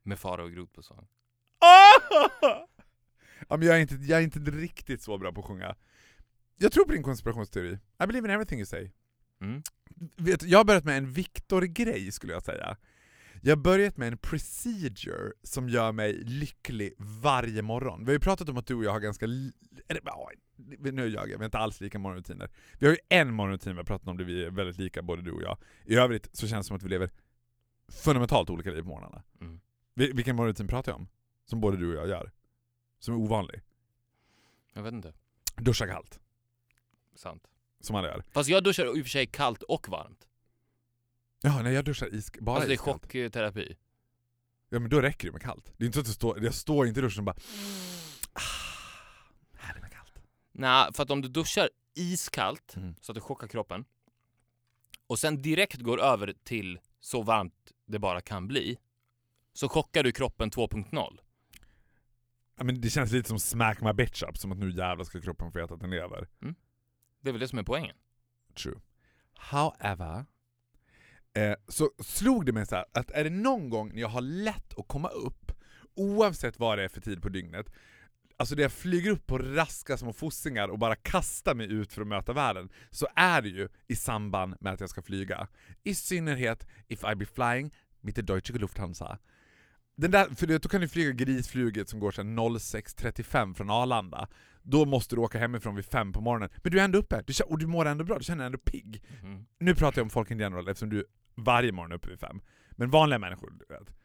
[0.03, 1.07] Med Farao och Groth på sång.
[3.49, 5.75] ja, men jag, är inte, jag är inte riktigt så bra på att sjunga.
[6.57, 7.73] Jag tror på din konspirationsteori.
[7.73, 8.91] I believe in everything you say.
[9.41, 9.61] Mm.
[10.17, 12.77] Vet, jag har börjat med en Viktor-grej skulle jag säga.
[13.41, 17.99] Jag har börjat med en procedure som gör mig lycklig varje morgon.
[17.99, 19.25] Vi har ju pratat om att du och jag har ganska...
[19.87, 20.29] Eller, ja,
[20.79, 22.49] nu ljög jag, vi har inte alls lika morgonrutiner.
[22.79, 25.21] Vi har ju en morgonrutin vi har pratat om där vi är väldigt lika, både
[25.21, 25.57] du och jag.
[25.85, 27.09] I övrigt så känns det som att vi lever
[27.89, 29.23] fundamentalt olika liv på morgnarna.
[29.41, 29.59] Mm.
[29.93, 31.07] Vi- Vilken morgonrutin pratar jag om?
[31.45, 32.31] Som både du och jag gör.
[32.99, 33.61] Som är ovanlig.
[34.73, 35.13] Jag vet inte.
[35.55, 36.19] Duscha kallt.
[37.15, 37.47] Sant.
[37.79, 38.23] Som alla gör.
[38.31, 40.27] Fast jag duschar i och för sig kallt och varmt.
[41.41, 43.01] Ja, nej jag duschar is, bara alltså det är iskallt.
[43.01, 43.75] chockterapi.
[44.69, 45.73] Ja men då räcker det med kallt.
[45.77, 47.35] Det är inte så att jag står, jag står inte i duschen och bara
[48.33, 48.41] ah.
[50.57, 52.95] Nej, för att om du duschar iskallt Mm.
[53.01, 53.85] så att det chockar kroppen
[55.07, 58.77] och sen direkt går över till så varmt det bara kan bli
[59.53, 61.19] så chockar du kroppen 2.0.
[62.57, 65.21] Ja, men det känns lite som smack my bitch up, som att nu jävlar ska
[65.21, 66.27] kroppen få veta att den lever.
[67.21, 67.95] Det är väl det som är poängen.
[68.53, 68.79] True.
[69.51, 70.25] However,
[71.33, 74.21] eh, så slog det mig så här, att är det någon gång när jag har
[74.21, 75.51] lätt att komma upp,
[75.95, 77.65] oavsett vad det är för tid på dygnet,
[78.37, 82.01] alltså det jag flyger upp på raska små fossingar och bara kastar mig ut för
[82.01, 85.47] att möta världen, så är det ju i samband med att jag ska flyga.
[85.83, 89.19] I synnerhet if I be flying mit der Deutsche Lufthansa.
[89.97, 94.27] Den där, för då kan du flyga grisflyget som går sedan 06.35 från Arlanda.
[94.63, 96.49] Då måste du åka hemifrån vid fem på morgonen.
[96.63, 98.57] Men du är ändå uppe, du, och du mår ändå bra, du känner dig ändå
[98.57, 99.03] pigg.
[99.23, 99.45] Mhm.
[99.59, 102.41] Nu pratar jag om folk in general eftersom du varje morgon är uppe vid fem.
[102.71, 103.95] Men vanliga människor, du vet.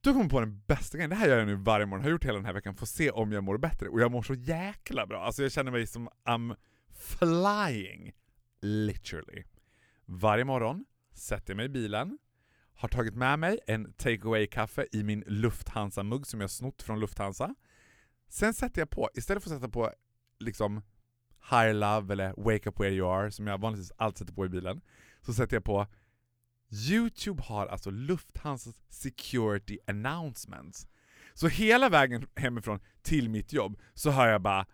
[0.00, 2.24] Du kommer på den bästa grejen, det här gör jag nu varje morgon, har gjort
[2.24, 3.88] hela den här veckan, för att se om jag mår bättre.
[3.88, 6.56] Och jag mår så jäkla bra, alltså jag känner mig som I'm
[6.90, 8.12] flying.
[8.60, 9.44] Literally.
[10.04, 12.18] Varje morgon sätter jag mig i bilen,
[12.74, 17.54] har tagit med mig en take away-kaffe i min Lufthansa-mugg som jag snott från Lufthansa.
[18.28, 19.92] Sen sätter jag på, istället för att sätta på
[20.38, 20.82] liksom
[21.50, 24.48] High Love eller Wake Up Where You Are som jag vanligtvis alltid sätter på i
[24.48, 24.80] bilen,
[25.20, 25.86] så sätter jag på
[26.70, 30.86] Youtube har alltså Lufthansas security announcements.
[31.34, 34.66] Så hela vägen hemifrån till mitt jobb så hör jag bara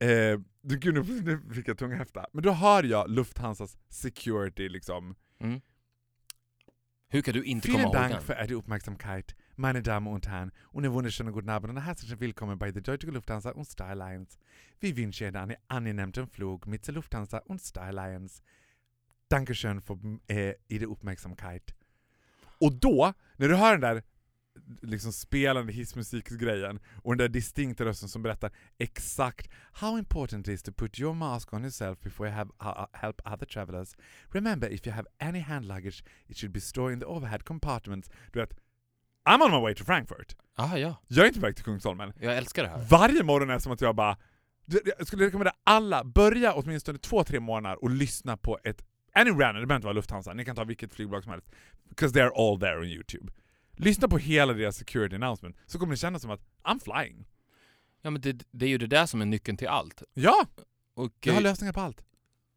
[0.00, 2.26] eh, du, gud, nu, nu fick jag tunghäfta.
[2.32, 5.60] Men då hör jag Lufthansas security liksom Mm.
[7.10, 8.22] Hur kan du inte Vielen komma ihåg Dank den?
[8.22, 12.58] für Ihre Aufmerksamkeit, meine Damen und Herren, und einen wunderschönen guten Abend und herzlich willkommen
[12.58, 14.38] bei der Deutsche Lufthansa und Star Alliance.
[14.80, 18.42] Wir wünschen einen angenehmen Flug mit der Lufthansa und Star Alliance.
[19.28, 21.74] Dankeschön för eh, Ihre Uppmärksamkeit.
[22.60, 24.02] Och då, när du hör den där
[24.82, 30.62] liksom spelande hissmusikgrejen och den där distinkta rösten som berättar exakt How important it is
[30.62, 33.96] to put your mask on yourself before you have uh, help other travelers.
[34.28, 38.10] Remember if you have any hand luggage it should be stored in the overhead compartments.
[38.32, 38.54] Du vet,
[39.24, 40.36] I'm on my way to Frankfurt.
[40.54, 42.12] Ah, ja, Jag är inte på väg till Kungsholmen.
[42.20, 42.86] jag älskar det här.
[42.90, 44.16] Varje morgon är det som att jag bara...
[44.98, 48.84] Jag skulle rekommendera alla, börja åtminstone två, tre månader och lyssna på ett...
[49.12, 51.46] Any random, det behöver inte vara Lufthansa, ni kan ta vilket flygbolag som helst.
[51.88, 53.32] Because they're all there on YouTube.
[53.76, 57.26] Lyssna på hela deras security announcement, så kommer det kännas som att I'm flying.
[58.02, 60.02] Ja, men det, det är ju det där som är nyckeln till allt.
[60.14, 60.46] Ja!
[60.94, 62.04] Och, Jag har eh, lösningar på allt.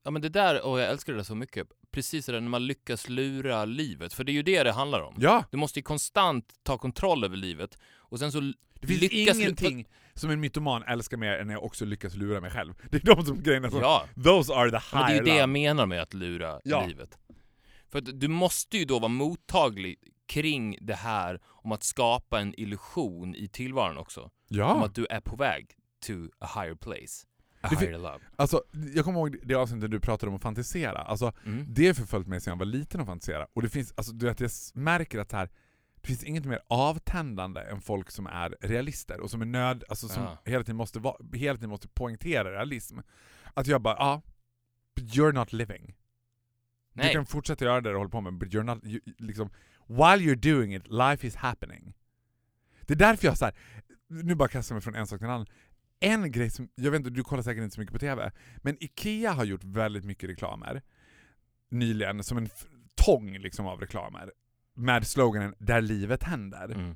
[0.03, 1.67] ja, men det där, och jag älskar det där så mycket.
[1.91, 5.01] Precis det där när man lyckas lura livet, för det är ju det det handlar
[5.01, 5.15] om.
[5.17, 5.43] Ja!
[5.51, 8.39] Du måste ju konstant ta kontroll över livet och sen så
[8.73, 12.41] Det finns lyckas ingenting som en mytoman älskar mer än när jag också lyckas lura
[12.41, 12.73] mig själv.
[12.89, 13.79] Det är de som grejerna som...
[13.79, 16.13] Ja, Those are the Ja, men det är higher ju det jag menar med att
[16.13, 16.85] lura Ja.
[16.87, 17.17] livet.
[17.91, 19.95] För att du måste ju då vara mottaglig
[20.27, 24.21] kring det här om att skapa en illusion i tillvaron också.
[24.21, 24.85] Om Ja!
[24.85, 25.71] att du är på väg
[26.07, 27.25] to a higher place.
[27.63, 28.19] A higher love.
[28.35, 28.63] Alltså,
[28.95, 30.97] jag kommer ihåg det avsnittet du pratade om att fantisera.
[31.01, 31.65] Alltså, Mm.
[31.69, 33.47] det har förföljt mig sedan jag var liten att fantisera.
[33.53, 35.49] Och det finns, alltså, du vet, jag märker att här,
[36.01, 40.07] det finns inget mer avtändande än folk som är realister och som är nöd, alltså
[40.07, 40.37] som Ja.
[40.45, 42.99] hela, tiden måste va, hela tiden måste poängtera realism.
[43.53, 44.21] Att jag bara, ja,
[44.95, 45.85] but you're not living.
[46.93, 49.49] Du Nej, kan fortsätta göra det du håller på med, but you're not, you, liksom,
[49.87, 51.93] while you're doing it, life is happening.
[52.81, 53.53] Det är därför jag så här,
[54.07, 55.47] nu bara kastar jag mig från en sak till en annan.
[55.99, 58.77] En grej som, jag vet inte, du kollar säkert inte så mycket på TV, men
[58.83, 60.81] IKEA har gjort väldigt mycket reklamer
[61.69, 62.49] nyligen, som en
[62.95, 64.31] tång liksom av reklamer,
[64.81, 66.71] med sloganen 'Där livet händer'.
[66.73, 66.95] mm.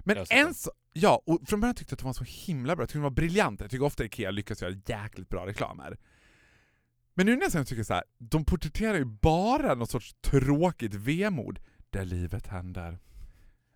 [0.00, 2.82] Men en så, ja, och från början tyckte jag att de var så himla bra,
[2.82, 3.64] jag tyckte de var briljanta.
[3.64, 5.98] Jag tycker ofta IKEA lyckas göra jäkligt bra reklamer.
[7.14, 12.04] Men nu tycker jag så här, de porträtterar ju bara något sorts tråkigt vemod, där
[12.04, 12.98] livet händer.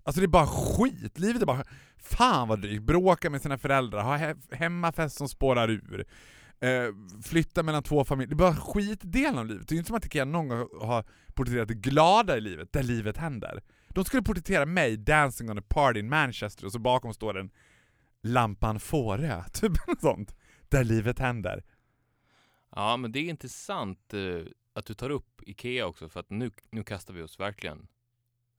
[0.03, 1.64] Alltså det är bara skit, livet är bara
[1.96, 6.07] fan vad drygt, bråka med sina föräldrar, ha he- hemmafest som spårar ur,
[6.61, 6.88] eh,
[7.25, 9.68] flytta mellan två familjer, det är bara skitdelen av livet.
[9.68, 12.73] Det är ju inte som att Ikea någon gång har porträtterat det glada i livet,
[12.73, 13.62] där livet händer.
[13.88, 17.51] De skulle porträttera mig dancing on a party in Manchester och så bakom står en
[18.23, 20.37] lampan Fårö, typ något sånt.
[20.68, 21.64] Där livet händer.
[22.71, 24.21] Ja, men det är intressant eh,
[24.73, 27.88] att du tar upp IKEA också för att nu, nu kastar vi oss verkligen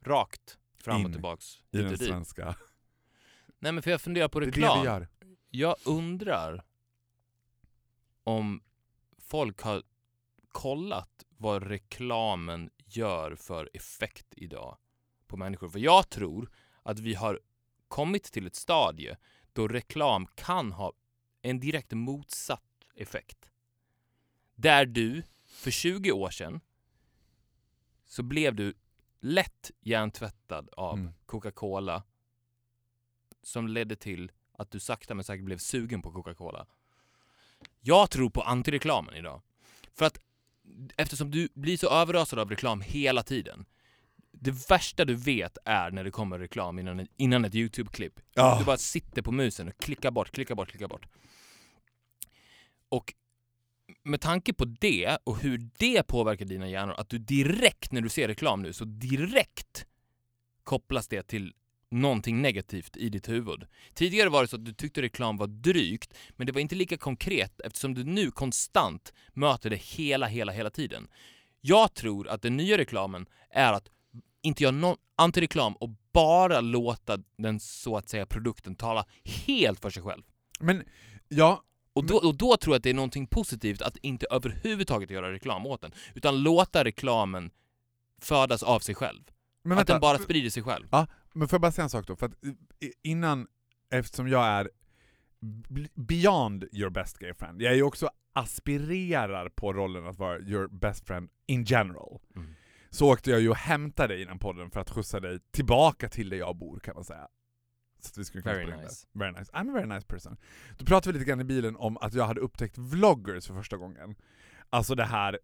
[0.05, 1.45] rakt fram In och tillbaks.
[1.71, 2.03] I den dit.
[2.03, 2.55] svenska.
[3.59, 4.77] Nej men för jag funderar på Det är reklam.
[4.77, 5.07] det vi gör.
[5.49, 6.63] Jag undrar
[8.29, 8.63] om
[9.17, 9.83] folk har
[10.47, 14.77] kollat vad reklamen gör för effekt idag
[15.27, 15.69] på människor.
[15.69, 16.51] För jag tror
[16.83, 17.39] att vi har
[17.87, 19.17] kommit till ett stadie
[19.53, 20.93] då reklam kan ha
[21.41, 22.63] en direkt motsatt
[22.95, 23.51] effekt.
[24.55, 26.61] Där du för 20 år sedan
[28.05, 28.73] så blev du
[29.19, 31.13] lätt hjärntvättad av Mm.
[31.25, 32.03] Coca-Cola
[33.43, 36.67] som ledde till att du sakta men säkert blev sugen på Coca-Cola.
[37.81, 39.41] Jag tror på antireklamen idag.
[39.97, 40.19] För att
[40.97, 43.65] eftersom du blir så överösad av reklam hela tiden.
[44.31, 48.19] Det värsta du vet är när det kommer reklam innan, innan ett YouTube-klipp.
[48.33, 48.59] Ja.
[48.59, 51.07] Du bara sitter på musen och klickar bort, klickar bort, klickar bort.
[52.89, 53.13] Och
[54.03, 58.09] med tanke på det och hur det påverkar dina hjärnor, att du direkt när du
[58.09, 59.85] ser reklam nu, så direkt
[60.63, 61.53] kopplas det till
[61.91, 63.65] någonting negativt i ditt huvud.
[63.93, 66.97] Tidigare var det så att du tyckte reklam var drygt, men det var inte lika
[66.97, 71.07] konkret eftersom du nu konstant möter det hela, hela, hela tiden.
[71.61, 73.89] Jag tror att den nya reklamen är att
[74.41, 79.05] inte göra någon antireklam och bara låta den så att säga produkten tala
[79.47, 80.23] helt för sig själv.
[80.59, 80.83] Men,
[81.27, 85.09] ja, Och då, och då tror jag att det är någonting positivt att inte överhuvudtaget
[85.09, 87.51] göra reklam åt den, utan låta reklamen
[88.21, 89.21] födas av sig själv.
[89.63, 90.87] men att den bara sprider sig själv.
[90.91, 92.15] Ja, men får jag bara säga en sak då?
[92.15, 92.33] För att
[93.03, 93.47] innan,
[93.91, 94.69] eftersom jag är
[95.95, 100.67] beyond your best gay friend, jag är ju också aspirerar på rollen att vara your
[100.67, 102.19] best friend in general.
[102.35, 102.55] Mm.
[102.89, 106.29] så åkte jag ju och hämtade dig innan podden för att skjutsa dig tillbaka till
[106.29, 107.27] där jag bor kan man säga.
[107.99, 109.07] Så att vi skulle kunna Very nice.
[109.13, 109.51] Very nice.
[109.51, 110.37] I'm a very nice person.
[110.77, 113.77] Då pratade vi lite grann i bilen om att jag hade upptäckt vloggers för första
[113.77, 114.15] gången.
[114.69, 115.39] Alltså det här,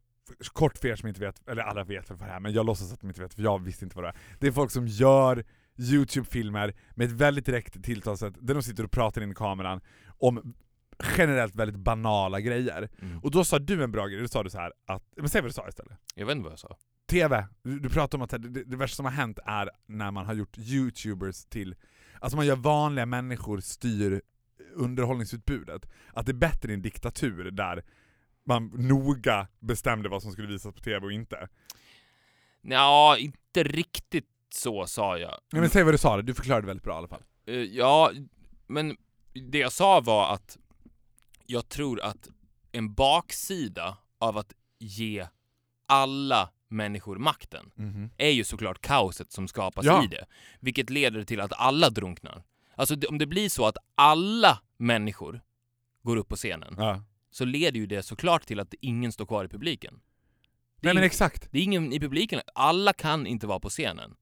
[0.54, 2.66] kort för er som inte vet, eller alla vet väl vad det är men jag
[2.66, 4.16] låtsas att de inte vet för jag visste inte vad det är.
[4.40, 5.46] Det är folk som gör
[5.78, 10.56] YouTube-filmer med ett väldigt direkt tilltalssätt där de sitter och pratar in i kameran om
[11.18, 12.90] generellt väldigt banala grejer.
[13.02, 13.20] Mm.
[13.20, 15.42] Och då sa du en bra grej, då sa du så här att, men säg
[15.42, 15.98] vad du sa istället.
[16.16, 16.78] Jag vet inte vad jag sa.
[17.10, 20.12] TV, du, du pratar om att det, det, det värsta som har hänt är när
[20.12, 21.76] man har gjort youtubers till,
[22.20, 24.22] alltså man gör vanliga människor styr
[24.74, 25.86] underhållningsutbudet.
[26.14, 27.84] Att det är bättre i en diktatur där
[28.46, 31.48] man noga bestämde vad som skulle visas på TV och inte.
[32.62, 35.40] Ja, inte riktigt så sa jag.
[35.52, 37.24] Nej, men säg vad du sa, du förklarade väldigt bra i alla fall.
[37.48, 38.12] Eh, Ja,
[38.68, 38.98] men
[39.52, 40.58] det jag sa var att
[41.46, 42.30] jag tror att
[42.72, 45.28] en baksida av att ge
[45.88, 47.72] alla människor makten
[48.18, 50.04] är ju såklart kaoset som skapas Ja.
[50.04, 50.26] i det.
[50.60, 52.44] Vilket leder till att alla drunknar.
[52.76, 55.42] Alltså om det blir så att alla människor
[56.04, 57.04] går upp på scenen Ja.
[57.32, 60.00] så leder ju det såklart till att ingen står kvar i publiken.
[60.82, 61.48] Nej men exakt.
[61.52, 64.16] det är ingen i publiken, alla kan inte vara på scenen.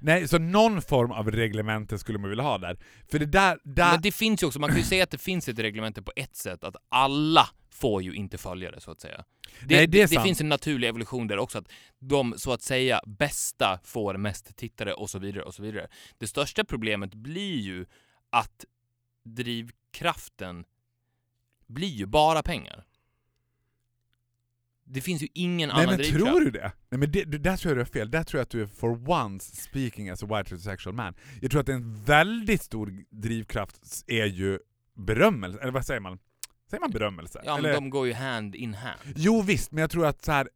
[0.00, 2.78] Nej, så någon form av reglemente skulle man vilja ha där.
[3.10, 5.18] För det där, där Men det finns ju också, man kan ju säga att det
[5.18, 9.00] finns ett reglemente på ett sätt, att alla får ju inte följa det så att
[9.00, 9.24] säga.
[9.60, 13.00] Det, Nej, det det, finns en naturlig evolution där också, att de så att säga
[13.06, 15.88] bästa får mest tittare och så vidare och så vidare.
[16.18, 17.86] Det största problemet blir ju
[18.30, 18.64] att
[19.24, 20.64] drivkraften
[21.66, 22.84] blir ju bara pengar.
[24.94, 26.26] Det finns ju ingen Nej annan men drivkraft.
[26.26, 26.72] tror du det?
[26.90, 28.62] Nej men det, det, där tror jag du har fel, där tror jag att du
[28.62, 31.14] är for once speaking as a white heterosexual man.
[31.40, 34.58] Jag tror att en väldigt stor drivkraft är ju
[34.96, 36.18] berömmelse, eller vad säger man?
[36.70, 37.42] Säger man berömmelse?
[37.44, 39.00] Ja, men eller, de går ju hand in hand.
[39.16, 40.48] Jo visst, men jag tror att så här.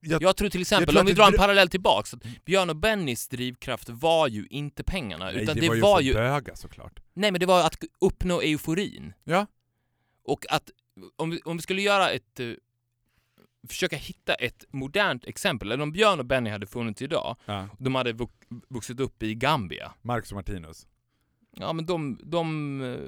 [0.00, 2.70] Jag, Jag tror till exempel, tror om vi det drar en parallell tillbaks, att Björn
[2.70, 6.02] och Bennys drivkraft var ju inte pengarna, nej, utan det, det, var ju var för
[6.02, 6.14] ju...
[6.14, 7.00] böga såklart.
[7.14, 9.12] Nej men det var att uppnå euforin.
[9.24, 9.46] Ja.
[10.24, 10.70] Och att,
[11.16, 12.40] om vi, om vi skulle göra ett...
[13.68, 17.68] försöka hitta ett modernt exempel, eller om Björn och Benny hade funnits idag, Ja.
[17.78, 19.92] de hade vux- vuxit upp i Gambia.
[20.02, 20.86] Marcus och Martinus.
[21.50, 22.98] Ja men de, de eh,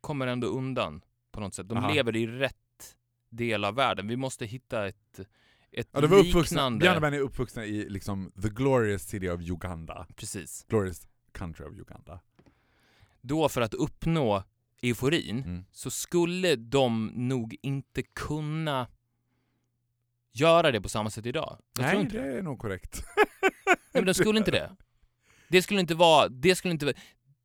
[0.00, 1.68] kommer ändå undan på något sätt.
[1.68, 1.92] De Aha.
[1.92, 2.56] lever i rätt
[3.30, 4.08] del av världen.
[4.08, 5.20] Vi måste hitta ett,
[5.72, 6.82] ett Ja, de var liknande...
[6.84, 10.06] Björn och Benny är uppvuxna i liksom the glorious city of Uganda.
[10.16, 10.64] Precis.
[10.68, 12.20] Glorious country of Uganda.
[13.20, 14.42] Då för att uppnå
[14.82, 15.64] euforin Mm.
[15.72, 18.86] så skulle de nog inte kunna
[20.32, 21.58] göra det på samma sätt idag.
[21.78, 22.32] Jag tror Nej, inte det.
[22.32, 23.02] det är nog korrekt.
[23.66, 24.76] Nej, men de skulle inte det.
[25.48, 26.96] Det skulle inte vara, det skulle inte vara,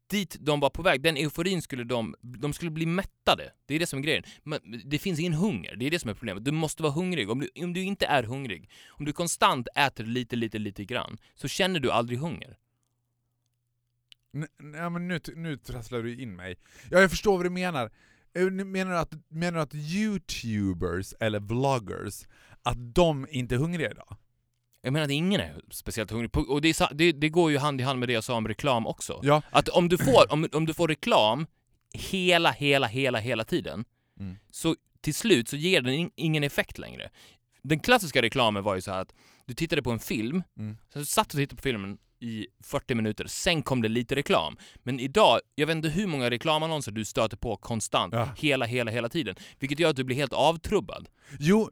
[0.10, 3.52] dit de var på väg, den euforin skulle de, de skulle bli mättade.
[3.66, 4.24] Det är det som är grejen.
[4.44, 6.46] Men det finns ingen hunger, det är det som är problemet.
[6.46, 7.30] Du måste vara hungrig.
[7.30, 11.18] Om du, om du inte är hungrig, om du konstant äter lite, lite, lite grann,
[11.36, 12.58] så känner du aldrig hunger.
[14.34, 16.56] N- Ja, men nu, nu trasslar du in mig.
[16.92, 17.92] Ja, jag förstår vad du menar.
[18.34, 22.28] Eh, Menar du att, menar du att youtubers eller vloggers,
[22.68, 24.16] att de inte är hungriga idag?
[24.82, 26.38] Jag menar att ingen är speciellt hungrig.
[26.38, 28.48] Och det, är, det, det går ju hand i hand med det jag sa om
[28.48, 29.20] reklam också.
[29.24, 29.42] Ja.
[29.50, 31.48] Att om du får, om, om du får reklam
[31.94, 33.86] hela, hela, hela, hela tiden,
[34.20, 34.36] Mm.
[34.52, 37.10] så till slut så ger den in, ingen effekt längre.
[37.64, 39.14] Den klassiska reklamen var ju så att
[39.46, 40.78] du tittade på en film, Mm.
[40.94, 44.58] sen satt du och tittade på filmen i 40 minuter, sen kom det lite reklam.
[44.84, 48.30] Men idag, jag vet inte hur många reklamannonser du stöter på konstant, Ja.
[48.38, 49.36] hela, hela, hela tiden.
[49.60, 51.10] Vilket gör att du blir helt avtrubbad.
[51.40, 51.70] Jo,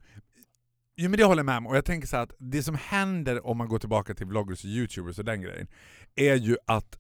[0.98, 3.48] jo men det håller jag med om, och jag tänker så att det som händer
[3.48, 5.68] om man går tillbaka till vloggers och youtubers och den grejen,
[6.16, 7.00] är ju att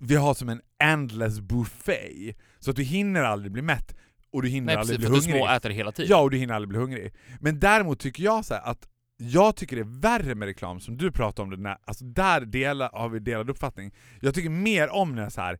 [0.00, 3.96] vi har som en endless buffet, så att du hinner aldrig bli mätt
[4.30, 5.46] och du hinner Nej aldrig precis, bli för du hungrig.
[5.46, 6.10] småäter hela tiden.
[6.10, 7.14] Ja, och du hinner aldrig bli hungrig.
[7.40, 10.96] Men däremot tycker jag så här att jag tycker det är värre med reklam, som
[10.96, 13.94] du pratar om det, när, alltså där delar, har vi delad uppfattning.
[14.20, 15.58] Jag tycker mer om när så här.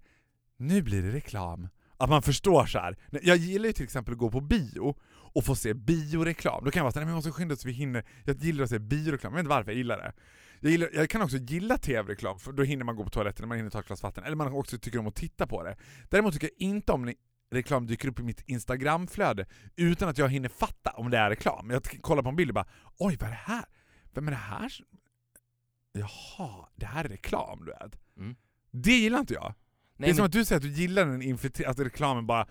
[0.56, 1.68] nu blir det reklam.
[1.96, 2.96] Att man förstår så här.
[3.22, 4.96] Jag gillar ju till exempel att gå på bio
[5.35, 6.64] och få se bioreklam.
[6.64, 8.05] Då kan jag vara såhär, vi måste skynda så vi hinner.
[8.25, 10.12] Jag gillar att se bioreklam, jag vet inte varför jag gillar det.
[10.61, 13.57] Jag, gillar, jag kan också gilla tv-reklam, för då hinner man gå på toaletten, man
[13.57, 15.76] hinner ta ett glas vatten, eller man också tycker om att titta på det.
[16.09, 17.14] Däremot tycker jag inte om
[17.51, 21.70] reklam dyker upp i mitt instagramflöde utan att jag hinner fatta om det är reklam.
[21.70, 22.66] Jag kollar på en bild och bara
[22.99, 23.64] oj vad är det här?
[24.14, 24.72] Vem är det här?
[25.93, 28.01] Jaha, det här är reklam du vet.
[28.16, 28.37] Mm.
[28.70, 29.55] Det gillar inte jag.
[29.97, 32.47] Nej, det är som men att du säger att du gillar den att reklamen bara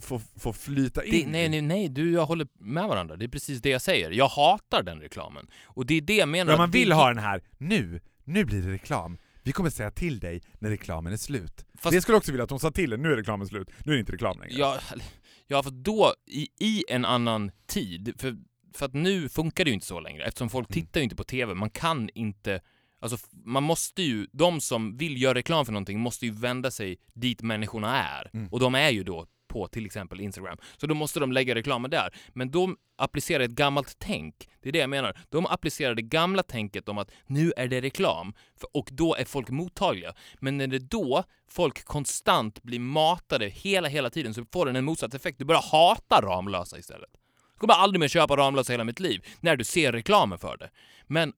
[0.00, 1.30] får, får flyta det, in.
[1.30, 3.16] nej, nej, nej, du och jag håller med varandra.
[3.16, 4.10] Det är precis det jag säger.
[4.10, 5.46] Jag hatar den reklamen.
[5.64, 6.52] Och det är det jag menar.
[6.52, 8.00] Ja, man att det- vill ha den här nu.
[8.24, 9.18] Nu blir det reklam.
[9.42, 11.64] Vi kommer säga till dig när reklamen är slut.
[11.78, 13.68] Fast- Det skulle jag också vilja att de sa till en, nu är reklamen slut,
[13.84, 14.54] nu är det inte reklam längre.
[14.58, 14.78] Ja,
[15.46, 18.36] ja för då, i, i en annan tid, för
[18.74, 20.82] för att nu funkar det ju inte så längre eftersom folk Mm.
[20.82, 21.54] tittar ju inte på TV.
[21.54, 22.60] Man kan inte,
[23.00, 26.96] alltså man måste ju, de som vill göra reklam för någonting måste ju vända sig
[27.14, 28.30] dit människorna är.
[28.32, 28.48] Mm.
[28.48, 30.58] Och de är ju då på till exempel Instagram.
[30.76, 32.14] Så då måste de lägga reklamen där.
[32.28, 34.48] Men de applicerar ett gammalt tänk.
[34.62, 35.18] Det är det jag menar.
[35.28, 38.34] De applicerar det gamla tänket om att nu är det reklam
[38.72, 40.14] och då är folk mottagliga.
[40.40, 44.84] Men när det då folk konstant blir matade hela, hela tiden så får den en
[44.84, 45.38] motsatt effekt.
[45.38, 47.10] Du börjar hata Ramlösa istället.
[47.52, 50.56] Jag kommer aldrig mer köpa Ramlösa i hela mitt liv när du ser reklamen för
[50.56, 50.70] det.
[51.06, 51.32] Men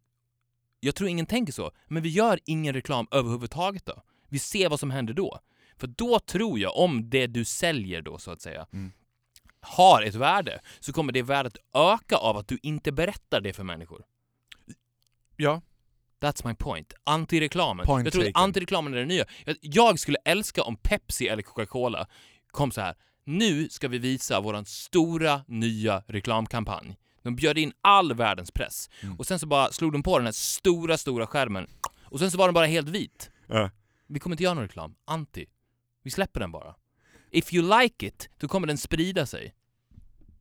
[0.80, 1.70] jag tror ingen tänker så.
[1.88, 4.02] Men vi gör ingen reklam överhuvudtaget då.
[4.28, 5.38] Vi ser vad som händer då.
[5.76, 8.92] För då tror jag, om det du säljer då så att säga, Mm.
[9.60, 13.64] har ett värde, så kommer det värdet öka av att du inte berättar det för
[13.64, 14.04] människor.
[15.36, 15.62] Ja.
[16.20, 16.92] That's my point.
[17.04, 17.86] Antireklamen.
[17.86, 18.42] Point jag tror att taken.
[18.44, 19.24] antireklamen är det nya.
[19.60, 22.06] Jag, skulle älska om Pepsi eller Coca-Cola
[22.50, 22.94] kom så här.
[23.24, 26.96] Nu ska vi visa våran stora nya reklamkampanj.
[27.22, 28.90] De bjöd in all världens press.
[29.02, 29.18] Mm.
[29.18, 31.66] Och sen så bara slog de på den här stora, stora skärmen.
[32.02, 33.30] Och sen så var den bara helt vit.
[33.46, 33.70] Ja.
[34.06, 34.94] Vi kommer inte göra någon reklam.
[35.04, 35.46] Anti.
[36.04, 36.74] Vi släpper den bara.
[37.30, 39.54] If you like it, då kommer den sprida sig.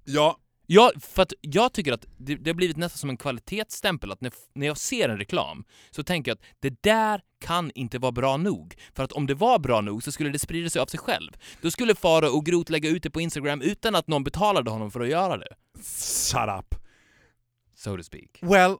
[0.03, 4.11] Ja, Ja, för att jag tycker att det, det har blivit nästan som en kvalitetsstämpel
[4.11, 7.99] att när, när jag ser en reklam så tänker jag att det där kan inte
[7.99, 8.76] vara bra nog.
[8.93, 11.32] För att om det var bra nog så skulle det sprida sig av sig själv.
[11.61, 14.91] Då skulle Fara och Groth lägga ut det på Instagram utan att någon betalade honom
[14.91, 15.55] för att göra det.
[15.84, 16.76] shut up.
[17.76, 18.39] So to speak.
[18.41, 18.76] Well,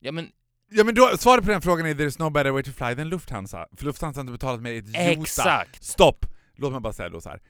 [0.00, 0.32] Ja men
[0.72, 3.08] ja men då, svaret på den frågan är there's no better way to fly than
[3.08, 3.66] Lufthansa.
[3.76, 5.64] För Lufthansa har inte betalat mig ett jota.
[5.80, 6.26] Stopp!
[6.56, 7.40] Låt mig bara säga då så här.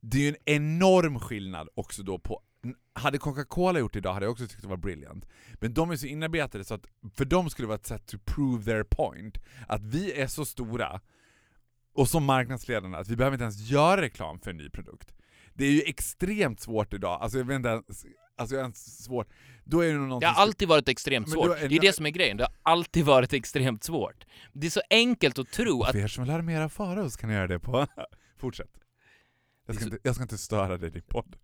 [0.00, 2.42] Det är ju en enorm skillnad också då på...
[2.94, 5.26] Hade Coca-Cola gjort det idag hade jag också tyckt det var brilliant.
[5.54, 6.86] Men de är så inarbetade så att
[7.16, 9.38] för dem skulle det vara ett sätt to prove their point.
[9.68, 11.00] Att vi är så stora
[11.94, 15.12] och så marknadsledande att vi behöver inte ens göra reklam för en ny produkt.
[15.54, 18.06] Det är ju extremt svårt idag, alltså jag vet inte ens,
[18.36, 19.28] alltså jag är ens svårt.
[19.64, 20.28] Då är det nog Det har någonting...
[20.42, 21.46] alltid varit extremt svårt.
[21.50, 22.36] är Det är det- det som är grejen.
[22.36, 24.24] Det har alltid varit extremt svårt.
[24.52, 25.92] Det är så enkelt att tro att...
[25.92, 27.86] För er som vill höra mer av Farao så kan ni göra det på...
[28.38, 28.70] Fortsätt.
[29.66, 31.36] Jag Det ska, så- inte, jag ska inte störa dig i din podd.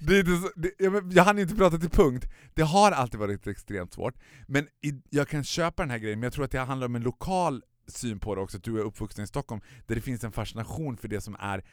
[0.00, 2.26] Det, så, det, jag, jag hann inte prata till punkt.
[2.54, 4.14] Det har alltid varit extremt svårt.
[4.46, 6.94] Men i, jag kan köpa den här grejen, men jag tror att det handlar om
[6.96, 10.24] en lokal syn på det också, att du är uppvuxen i Stockholm, där det finns
[10.24, 11.64] en fascination för det som är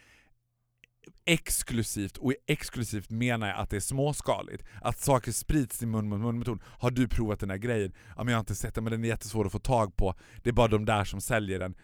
[1.25, 4.63] exklusivt, och exklusivt menar jag att det är småskaligt.
[4.81, 6.61] Att saker sprids i mun mot mun-metod.
[6.65, 7.93] Har du provat den här grejen?
[8.15, 10.15] Ja men jag har inte sett den, men den är jättesvår att få tag på.
[10.43, 11.75] Det är bara de där som säljer den.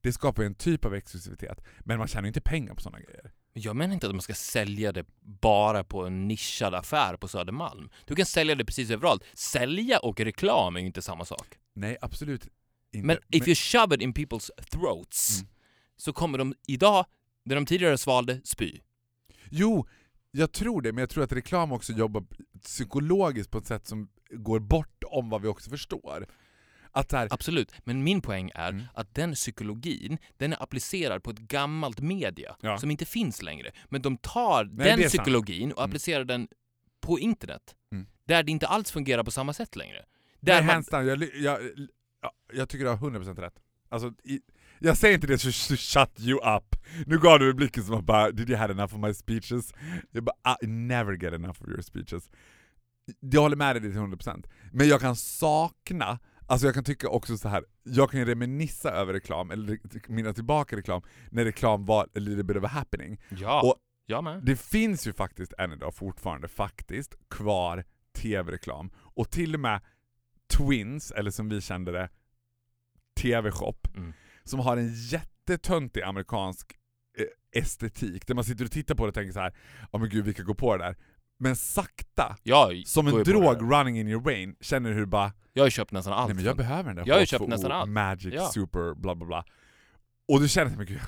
[0.00, 1.60] Det skapar ju en typ av exklusivitet.
[1.80, 3.32] Men man tjänar ju inte pengar på sådana grejer.
[3.52, 5.04] Jag menar inte att man ska sälja det
[5.40, 7.90] bara på en nischad affär på Södermalm.
[8.06, 9.24] Du kan sälja det precis överallt.
[9.34, 11.46] Sälja och reklam är ju inte samma sak.
[11.74, 12.48] Nej, absolut
[12.92, 13.06] inte.
[13.06, 15.48] Men if you shove it in people's throats Mm.
[15.96, 17.06] så kommer de idag,
[17.48, 18.80] där de tidigare svalde, spy.
[19.50, 19.86] Jo,
[20.30, 22.24] jag tror det, men jag tror att reklam också jobbar
[22.62, 26.26] psykologiskt på ett sätt som går bort om vad vi också förstår.
[27.12, 27.72] Här, Absolut.
[27.84, 28.84] Men min poäng är Mm.
[28.94, 32.78] att den psykologin, den är applicerad på ett gammalt media Ja.
[32.78, 33.70] som inte finns längre.
[33.88, 35.90] Men de tar Nej, det den psykologin och Mm.
[35.90, 36.48] applicerar den
[37.00, 37.74] på internet.
[37.92, 38.06] Mm.
[38.24, 40.04] Där det inte alls fungerar på samma sätt längre.
[40.40, 41.60] Där Nej, man, jag, jag,
[42.52, 43.54] jag tycker du har 100% rätt.
[43.88, 44.40] Alltså, i,
[44.80, 46.76] jag säger inte det to shut you up.
[47.06, 49.72] Nu gav du mig blicken som bara “Did you have enough of my speeches?”
[50.10, 52.30] Jag bara I never get enough of your speeches.
[53.20, 54.46] Jag håller med dig till 100%.
[54.72, 57.64] Men jag kan sakna, alltså jag kan tycka också så här.
[57.82, 59.78] jag kan reminissa över reklam, eller
[60.12, 63.20] minna tillbaka reklam, när reklam var a little bit of a happening.
[63.28, 63.76] ja, Och-
[64.06, 64.44] jag med.
[64.44, 67.84] Det finns ju faktiskt än idag fortfarande faktiskt kvar
[68.16, 68.90] tv-reklam.
[68.96, 69.80] Och till och med
[70.56, 72.08] Twins, eller som vi kände det,
[73.20, 74.12] TV-shop, Mm.
[74.48, 76.72] Som har en jättetöntig amerikansk
[77.18, 79.54] eh, estetik, där man sitter och tittar på det och tänker så här,
[79.92, 80.96] ja men gud vi kan gå på det där.
[81.40, 85.62] Men sakta, Ja, som går en drog running in your brain, känner hur bara Jag
[85.62, 86.28] har ju köpt nästan allt.
[86.28, 87.90] Nej men jag behöver den där Jag har ju H2O, köpt nästan allt.
[87.90, 88.48] Magic, Ja.
[88.48, 89.44] Super, bla bla bla.
[90.28, 91.00] Och du känner att men gud,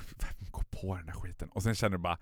[0.51, 1.49] gå på den där skiten.
[1.49, 2.17] Och sen känner du bara,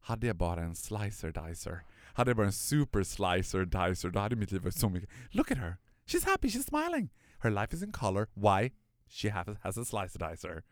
[0.00, 1.82] hade jag bara en slicer dicer,
[2.14, 5.10] hade jag bara en super slicer dicer, då hade mitt liv varit så mycket.
[5.30, 5.76] Look at her!
[6.06, 7.10] She's happy, she's smiling!
[7.38, 8.70] Her life is in color, why?
[9.08, 10.62] She has, has a slicer dicer.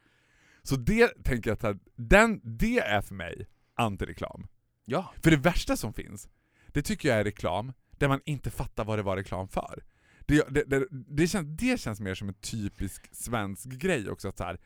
[0.63, 4.47] Så det tänker jag att den, det är för mig antireklam.
[4.85, 5.15] Ja.
[5.23, 6.29] För det värsta som finns,
[6.67, 9.85] det tycker jag är reklam där man inte fattar vad det var reklam för.
[10.27, 14.29] Det, det, det, det, känns, det känns mer som en typisk svensk grej också.
[14.29, 14.61] Att, så här,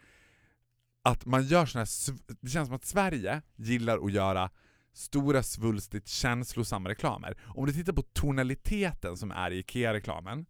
[1.03, 4.51] att man gör såna här, det känns som att Sverige gillar att göra
[4.93, 7.39] stora svulstigt känslosamma reklamer.
[7.45, 10.47] Om du tittar på tonaliteten som är i IKEA-reklamen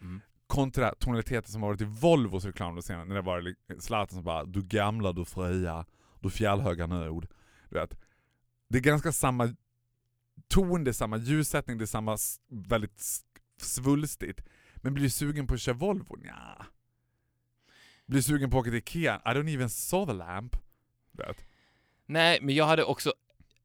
[0.00, 4.14] Mm kontra tonaliteten som har varit i Volvos reklam då senare, när det var Zlatan
[4.14, 5.86] som bara Du gamla, du fria,
[6.20, 7.26] du fjällhöga nöd.
[7.68, 7.98] Du vet.
[8.68, 9.54] Det är ganska samma
[10.48, 12.16] ton, det är samma ljussättning, det är samma
[12.48, 13.24] väldigt
[13.60, 14.40] svulstigt.
[14.76, 16.16] Men blir du sugen på att köra Volvo?
[16.16, 16.66] Nja.
[18.06, 19.22] Blir du sugen på att åka till Ikea?
[19.24, 20.56] I don't even saw the lamp.
[21.12, 21.44] Vet.
[22.06, 23.14] Nej, men jag hade också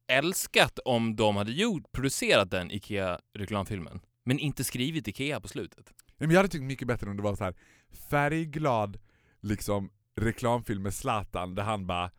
[0.08, 5.94] älskat om de hade gjort, producerat den IKEA-reklamfilmen, men inte skrivit IKEA på slutet.
[6.18, 7.56] Men jag hade tyckt mycket bättre om det var så här
[8.10, 8.98] färgglad
[9.42, 9.90] liksom,
[10.22, 12.12] reklamfilm med Zlatan där han bara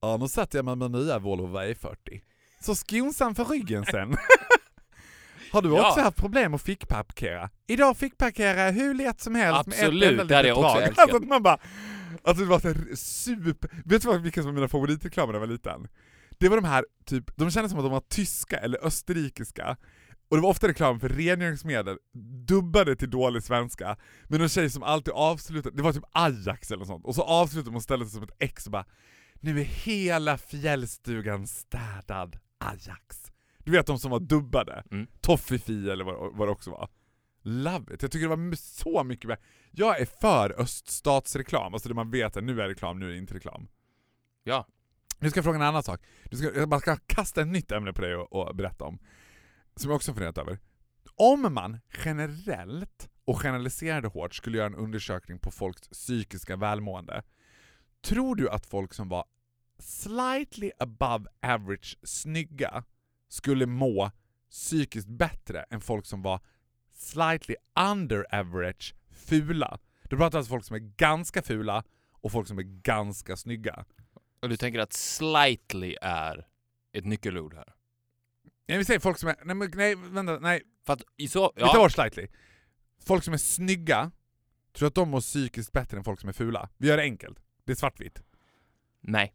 [0.00, 2.20] Ja nu satte jag med nya Volvo V40.
[2.60, 4.16] Så skonsam för ryggen sen.
[5.52, 5.88] Har du Ja.
[5.88, 7.50] också haft problem att fickparkera?
[7.66, 10.70] Idag fickparkerar jag hur lätt som helst Absolut, med ett enda det hade litet jag
[10.72, 10.98] också älskat.
[10.98, 11.58] Alltså att man bara,
[12.22, 13.70] alltså det var så här super...
[13.84, 15.88] Vet du vad, vilka som var mina favoritreklamer när jag var liten?
[16.38, 19.76] Det var de här, typ, de kändes som att de var tyska eller österrikiska.
[20.28, 21.98] Och det var ofta reklam för rengöringsmedel,
[22.46, 23.96] dubbade till dålig svenska.
[24.24, 27.22] Men en tjej som alltid avslutade, det var typ Ajax eller något sånt, och så
[27.22, 28.86] avslutade och ställde sig som ett ex och bara
[29.34, 33.32] Nu är hela fjällstugan städad, Ajax.
[33.58, 35.06] Du vet de som var dubbade, Mm.
[35.20, 36.88] Toffifee eller vad, vad det också var.
[37.42, 39.44] Love it, jag tycker det var så mycket bättre.
[39.70, 43.18] Jag är för öststatsreklam, alltså det man vet att nu är reklam, nu är det
[43.18, 43.68] inte reklam.
[44.44, 44.66] Ja.
[45.18, 46.00] Nu ska jag fråga en annan sak.
[46.24, 48.98] Du ska, jag bara ska kasta ett nytt ämne på dig och, och berätta om.
[49.78, 50.58] Som jag också har funderat över.
[51.14, 57.22] Om man generellt och generaliserade hårt skulle göra en undersökning på folks psykiska välmående.
[58.02, 59.24] Tror du att folk som var
[59.78, 62.84] slightly above average snygga
[63.28, 64.10] skulle må
[64.50, 66.40] psykiskt bättre än folk som var
[66.92, 67.54] slightly
[67.92, 69.78] under average fula?
[70.02, 73.84] Du pratar alltså folk som är ganska fula och folk som är ganska snygga.
[74.42, 76.46] Och du tänker att slightly är
[76.92, 77.77] ett nyckelord här?
[78.70, 79.36] Jag vill säga folk som är...
[79.44, 80.62] Nej, men, nej vänta, nej.
[80.86, 81.52] För att i så...
[81.56, 82.26] Vi tar Ja, bort slightly.
[83.06, 84.10] Folk som är snygga,
[84.72, 86.68] tror du att de mår psykiskt bättre än folk som är fula?
[86.76, 87.38] Vi gör det enkelt.
[87.64, 88.22] Det är svartvitt.
[89.00, 89.34] nej.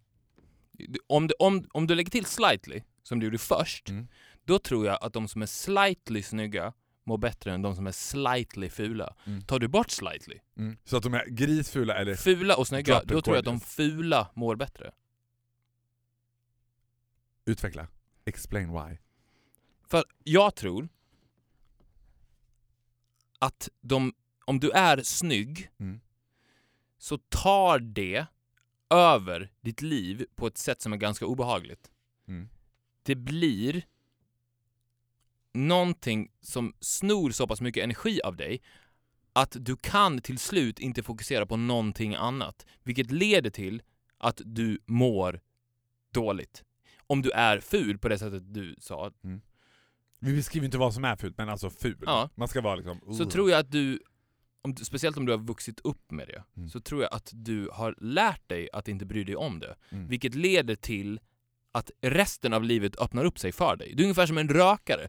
[1.08, 4.08] Om du, om, om du lägger till slightly, som du gjorde först, Mm.
[4.46, 6.74] då tror jag att de som är slightly snygga
[7.04, 9.16] mår bättre än de som är slightly fula.
[9.26, 9.42] Mm.
[9.42, 10.40] Tar du bort slightly,
[10.84, 12.16] Så att de är grisfula eller...
[12.16, 14.92] fula och snygga, då tror jag att de fula mår bättre.
[17.46, 17.88] Utveckla.
[18.26, 18.98] Explain why.
[19.94, 20.90] För jag tror
[23.40, 24.14] att de,
[24.46, 26.02] om du är snygg Mm.
[26.98, 28.26] så tar det
[28.90, 31.92] över ditt liv på ett sätt som är ganska obehagligt.
[32.28, 32.50] Mm.
[33.04, 33.86] Det blir
[35.52, 38.62] någonting som snor så pass mycket energi av dig
[39.34, 43.82] att du kan till slut inte fokusera på någonting annat, vilket leder till
[44.18, 45.42] att du mår
[46.12, 46.64] dåligt.
[47.08, 49.12] Om du är ful på det sättet du sa,
[50.24, 51.98] Vi beskriver inte vad som är fult, men alltså ful.
[52.06, 52.30] Ja.
[52.36, 53.00] Man ska vara liksom...
[53.18, 54.00] så "Ugh." tror jag att du,
[54.62, 56.70] om, speciellt om du har vuxit upp med det, Mm.
[56.70, 59.76] så tror jag att du har lärt dig att inte bry dig om det.
[59.92, 60.08] Mm.
[60.08, 61.20] Vilket leder till
[61.72, 63.94] att resten av livet öppnar upp sig för dig.
[63.96, 65.08] Du är ungefär som en rökare.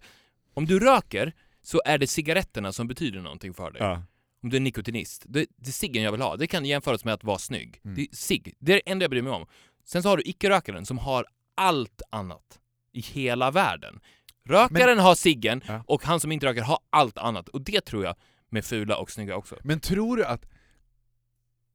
[0.54, 3.82] Om du röker så är det cigaretterna som betyder någonting för dig.
[3.82, 4.02] Ja.
[4.42, 5.24] Om du är nikotinist.
[5.28, 6.36] Det, det är ciggen jag vill ha.
[6.36, 7.80] Det kan jämföras med att vara snygg.
[7.84, 7.94] Mm.
[7.96, 8.54] Det är cigg.
[8.58, 9.46] Det är det enda jag bryr mig om.
[9.84, 12.60] Sen så har du icke-rökaren som har allt annat
[12.92, 14.00] i hela världen.
[14.48, 15.84] Rökaren har ciggen Ja.
[15.86, 17.48] och han som inte röker har allt annat.
[17.48, 18.14] Och det tror jag
[18.50, 19.56] med fula och snygga också.
[19.62, 20.46] Men tror du att...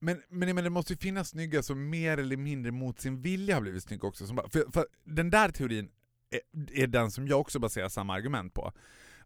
[0.01, 3.55] Men, men, men det måste ju finnas snygga som mer eller mindre mot sin vilja
[3.55, 4.28] har blivit snygga också.
[4.28, 5.89] Som bara, för, för den där teorin
[6.32, 6.41] är,
[6.84, 8.74] är den som jag också baserar samma argument på.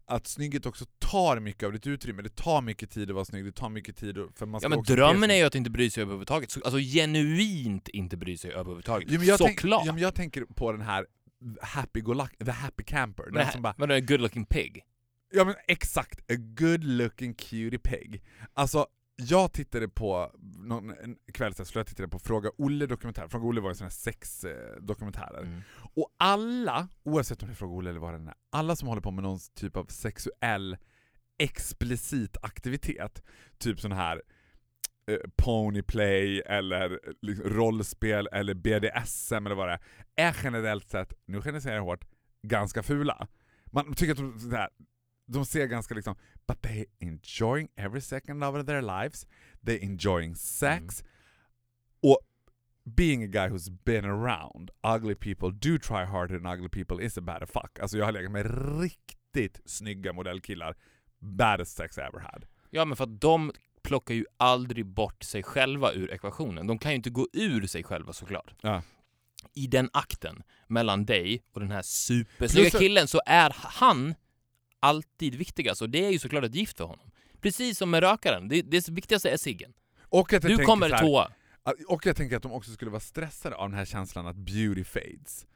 [0.06, 3.44] Att snygghet också tar mycket av ditt utrymme, det tar mycket tid att vara snygg,
[3.44, 5.70] det tar mycket tid för man ska Ja men också drömmen är ju att inte
[5.70, 6.50] bry sig överhuvudtaget.
[6.50, 9.08] Så- Alltså genuint inte bry sig överhuvudtaget.
[9.12, 9.82] Jo, men jag tänk- Såklart!
[9.86, 11.06] ja, men jag tänker på den här
[11.62, 13.24] happy go lucky, the happy camper.
[13.24, 14.84] Den Men som bara, Vadå, en good looking pig?
[15.32, 18.22] Ja men exakt, a good looking cutie pig.
[18.52, 18.86] Alltså,
[19.16, 23.60] jag tittade på, någon, en kväll så jag tittade på Fråga Olle dokumentär, Fråga Olle
[23.60, 25.42] var en sån här sexdokumentärer.
[25.42, 25.60] Mm.
[25.94, 29.02] Och alla, oavsett om det är Fråga Olle eller vad det är, alla som håller
[29.02, 30.76] på med någon typ av sexuell
[31.38, 33.22] explicit aktivitet,
[33.58, 34.33] typ sån här eh,
[35.36, 39.78] ponyplay eller liksom, rollspel eller BDSM eller vad det
[40.16, 42.04] är, är generellt sett, nu generaliserar jag hårt,
[42.42, 43.28] ganska fula.
[43.66, 44.68] Man tycker att de, sådär,
[45.26, 49.26] de ser ganska liksom, but they enjoying every second of their lives,
[49.66, 51.04] they enjoying sex,
[52.02, 52.18] och
[52.84, 57.18] being a guy who's been around ugly people do try harder than ugly people is
[57.18, 57.78] a bad fuck.
[57.80, 60.76] Alltså jag har legat med riktigt snygga modellkillar,
[61.18, 62.46] baddest sex I ever had.
[62.70, 63.52] Ja men för att de
[63.84, 66.66] plockar ju aldrig bort sig själva ur ekvationen.
[66.66, 68.54] De kan ju inte gå ur sig själva såklart.
[68.60, 68.82] Ja.
[69.54, 74.14] I den akten mellan dig och den här supersnygga Plus- killen så är han
[74.80, 77.10] alltid viktigast och det är ju såklart ett gift för honom.
[77.40, 79.72] Precis som med rökaren, det, det viktigaste är ciggen.
[80.02, 81.30] Och att jag Du tänker kommer så här- tvåa.
[81.88, 84.84] Och jag tänker att de också skulle vara stressade av den här känslan att beauty
[84.84, 85.46] fades.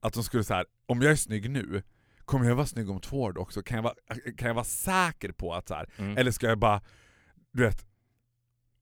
[0.00, 1.82] Att de skulle så här, om jag är snygg nu,
[2.24, 3.62] kommer jag vara snygg om två år också?
[3.62, 3.94] Kan jag vara,
[4.36, 6.16] kan jag vara säker på att så här, Mm.
[6.18, 6.80] eller ska jag bara,
[7.52, 7.86] du vet.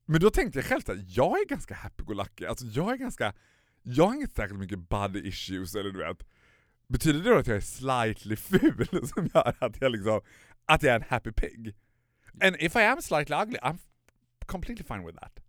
[0.05, 3.33] Men då tänkte jag själv att jag är ganska happy-go-lucky, alltså jag är ganska,
[3.81, 6.27] jag har inte särskilt mycket body issues eller du vet.
[6.87, 10.21] Betyder det då att jag är slightly ful som gör att jag liksom,
[10.65, 11.75] att jag är en happy pig?
[12.41, 13.77] And if I am slightly ugly, I'm
[14.45, 15.39] completely fine with that.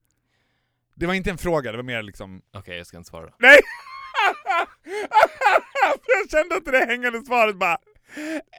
[0.94, 3.32] Det var inte en fråga, det var mer liksom Okej, jag ska inte svara.
[3.38, 3.58] Nej!
[6.06, 7.78] jag kände inte det hängande svaret bara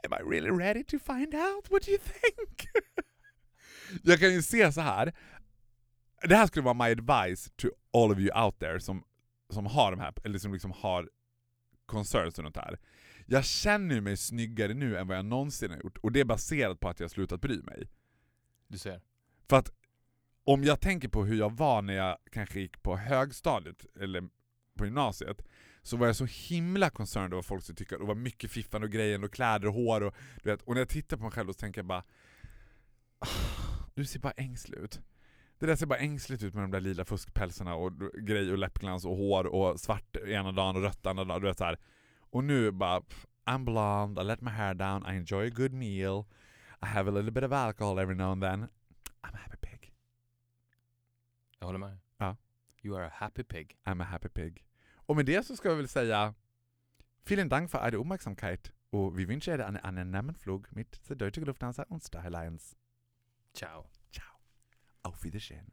[0.04, 2.68] Am I really ready to find out what you think?
[4.02, 5.12] jag kan ju se så här.
[6.22, 9.04] Det här skulle vara my advice to all of you out there som,
[9.50, 11.10] som har de här, eller som liksom har
[11.86, 12.78] concerns och något här.
[13.26, 16.80] Jag känner mig snyggare nu än vad jag någonsin har gjort, och det är baserat
[16.80, 17.88] på att jag har slutat bry mig.
[18.68, 19.00] Du ser.
[19.48, 19.72] För att
[20.44, 24.28] om jag tänker på hur jag var när jag kanske gick på högstadiet eller
[24.76, 25.42] på gymnasiet
[25.82, 27.98] så var jag så himla concerned över vad folk skulle tycka.
[27.98, 30.62] Det var mycket fiffande och grejer och kläder och hår och du vet.
[30.62, 32.04] Och när jag tittar på mig själv så tänker jag bara
[33.18, 33.28] "Ah,
[34.00, 35.00] Du ser bara ängslig ut.
[35.58, 39.04] Det där ser bara ängsligt ut med de där lila fuskpälsarna och grej och läppglans
[39.04, 41.40] och hår och svart ena dagen och rött andra dagen.
[41.40, 41.78] Du vet så här.
[42.20, 43.02] Och nu bara
[43.44, 46.24] I'm blonde, I let my hair down, I enjoy a good meal,
[46.82, 48.62] I have a little bit of alcohol every now and then.
[49.22, 49.94] I'm a happy pig.
[51.58, 51.98] Jag håller med.
[52.16, 52.36] Ja.
[52.82, 53.76] You are a happy pig.
[53.84, 54.64] I'm a happy pig.
[54.94, 56.34] Och med det så ska jag väl säga
[57.24, 61.40] Vielen Dank för eure Uppmärksamkeit och vi wünschen er einen angenehmen Flug mit der Deutsche
[61.40, 62.76] Lufthansa und Star Alliance.
[63.54, 63.90] Ciao.
[64.12, 64.36] Ciao.
[65.02, 65.72] Auf Wiedersehen.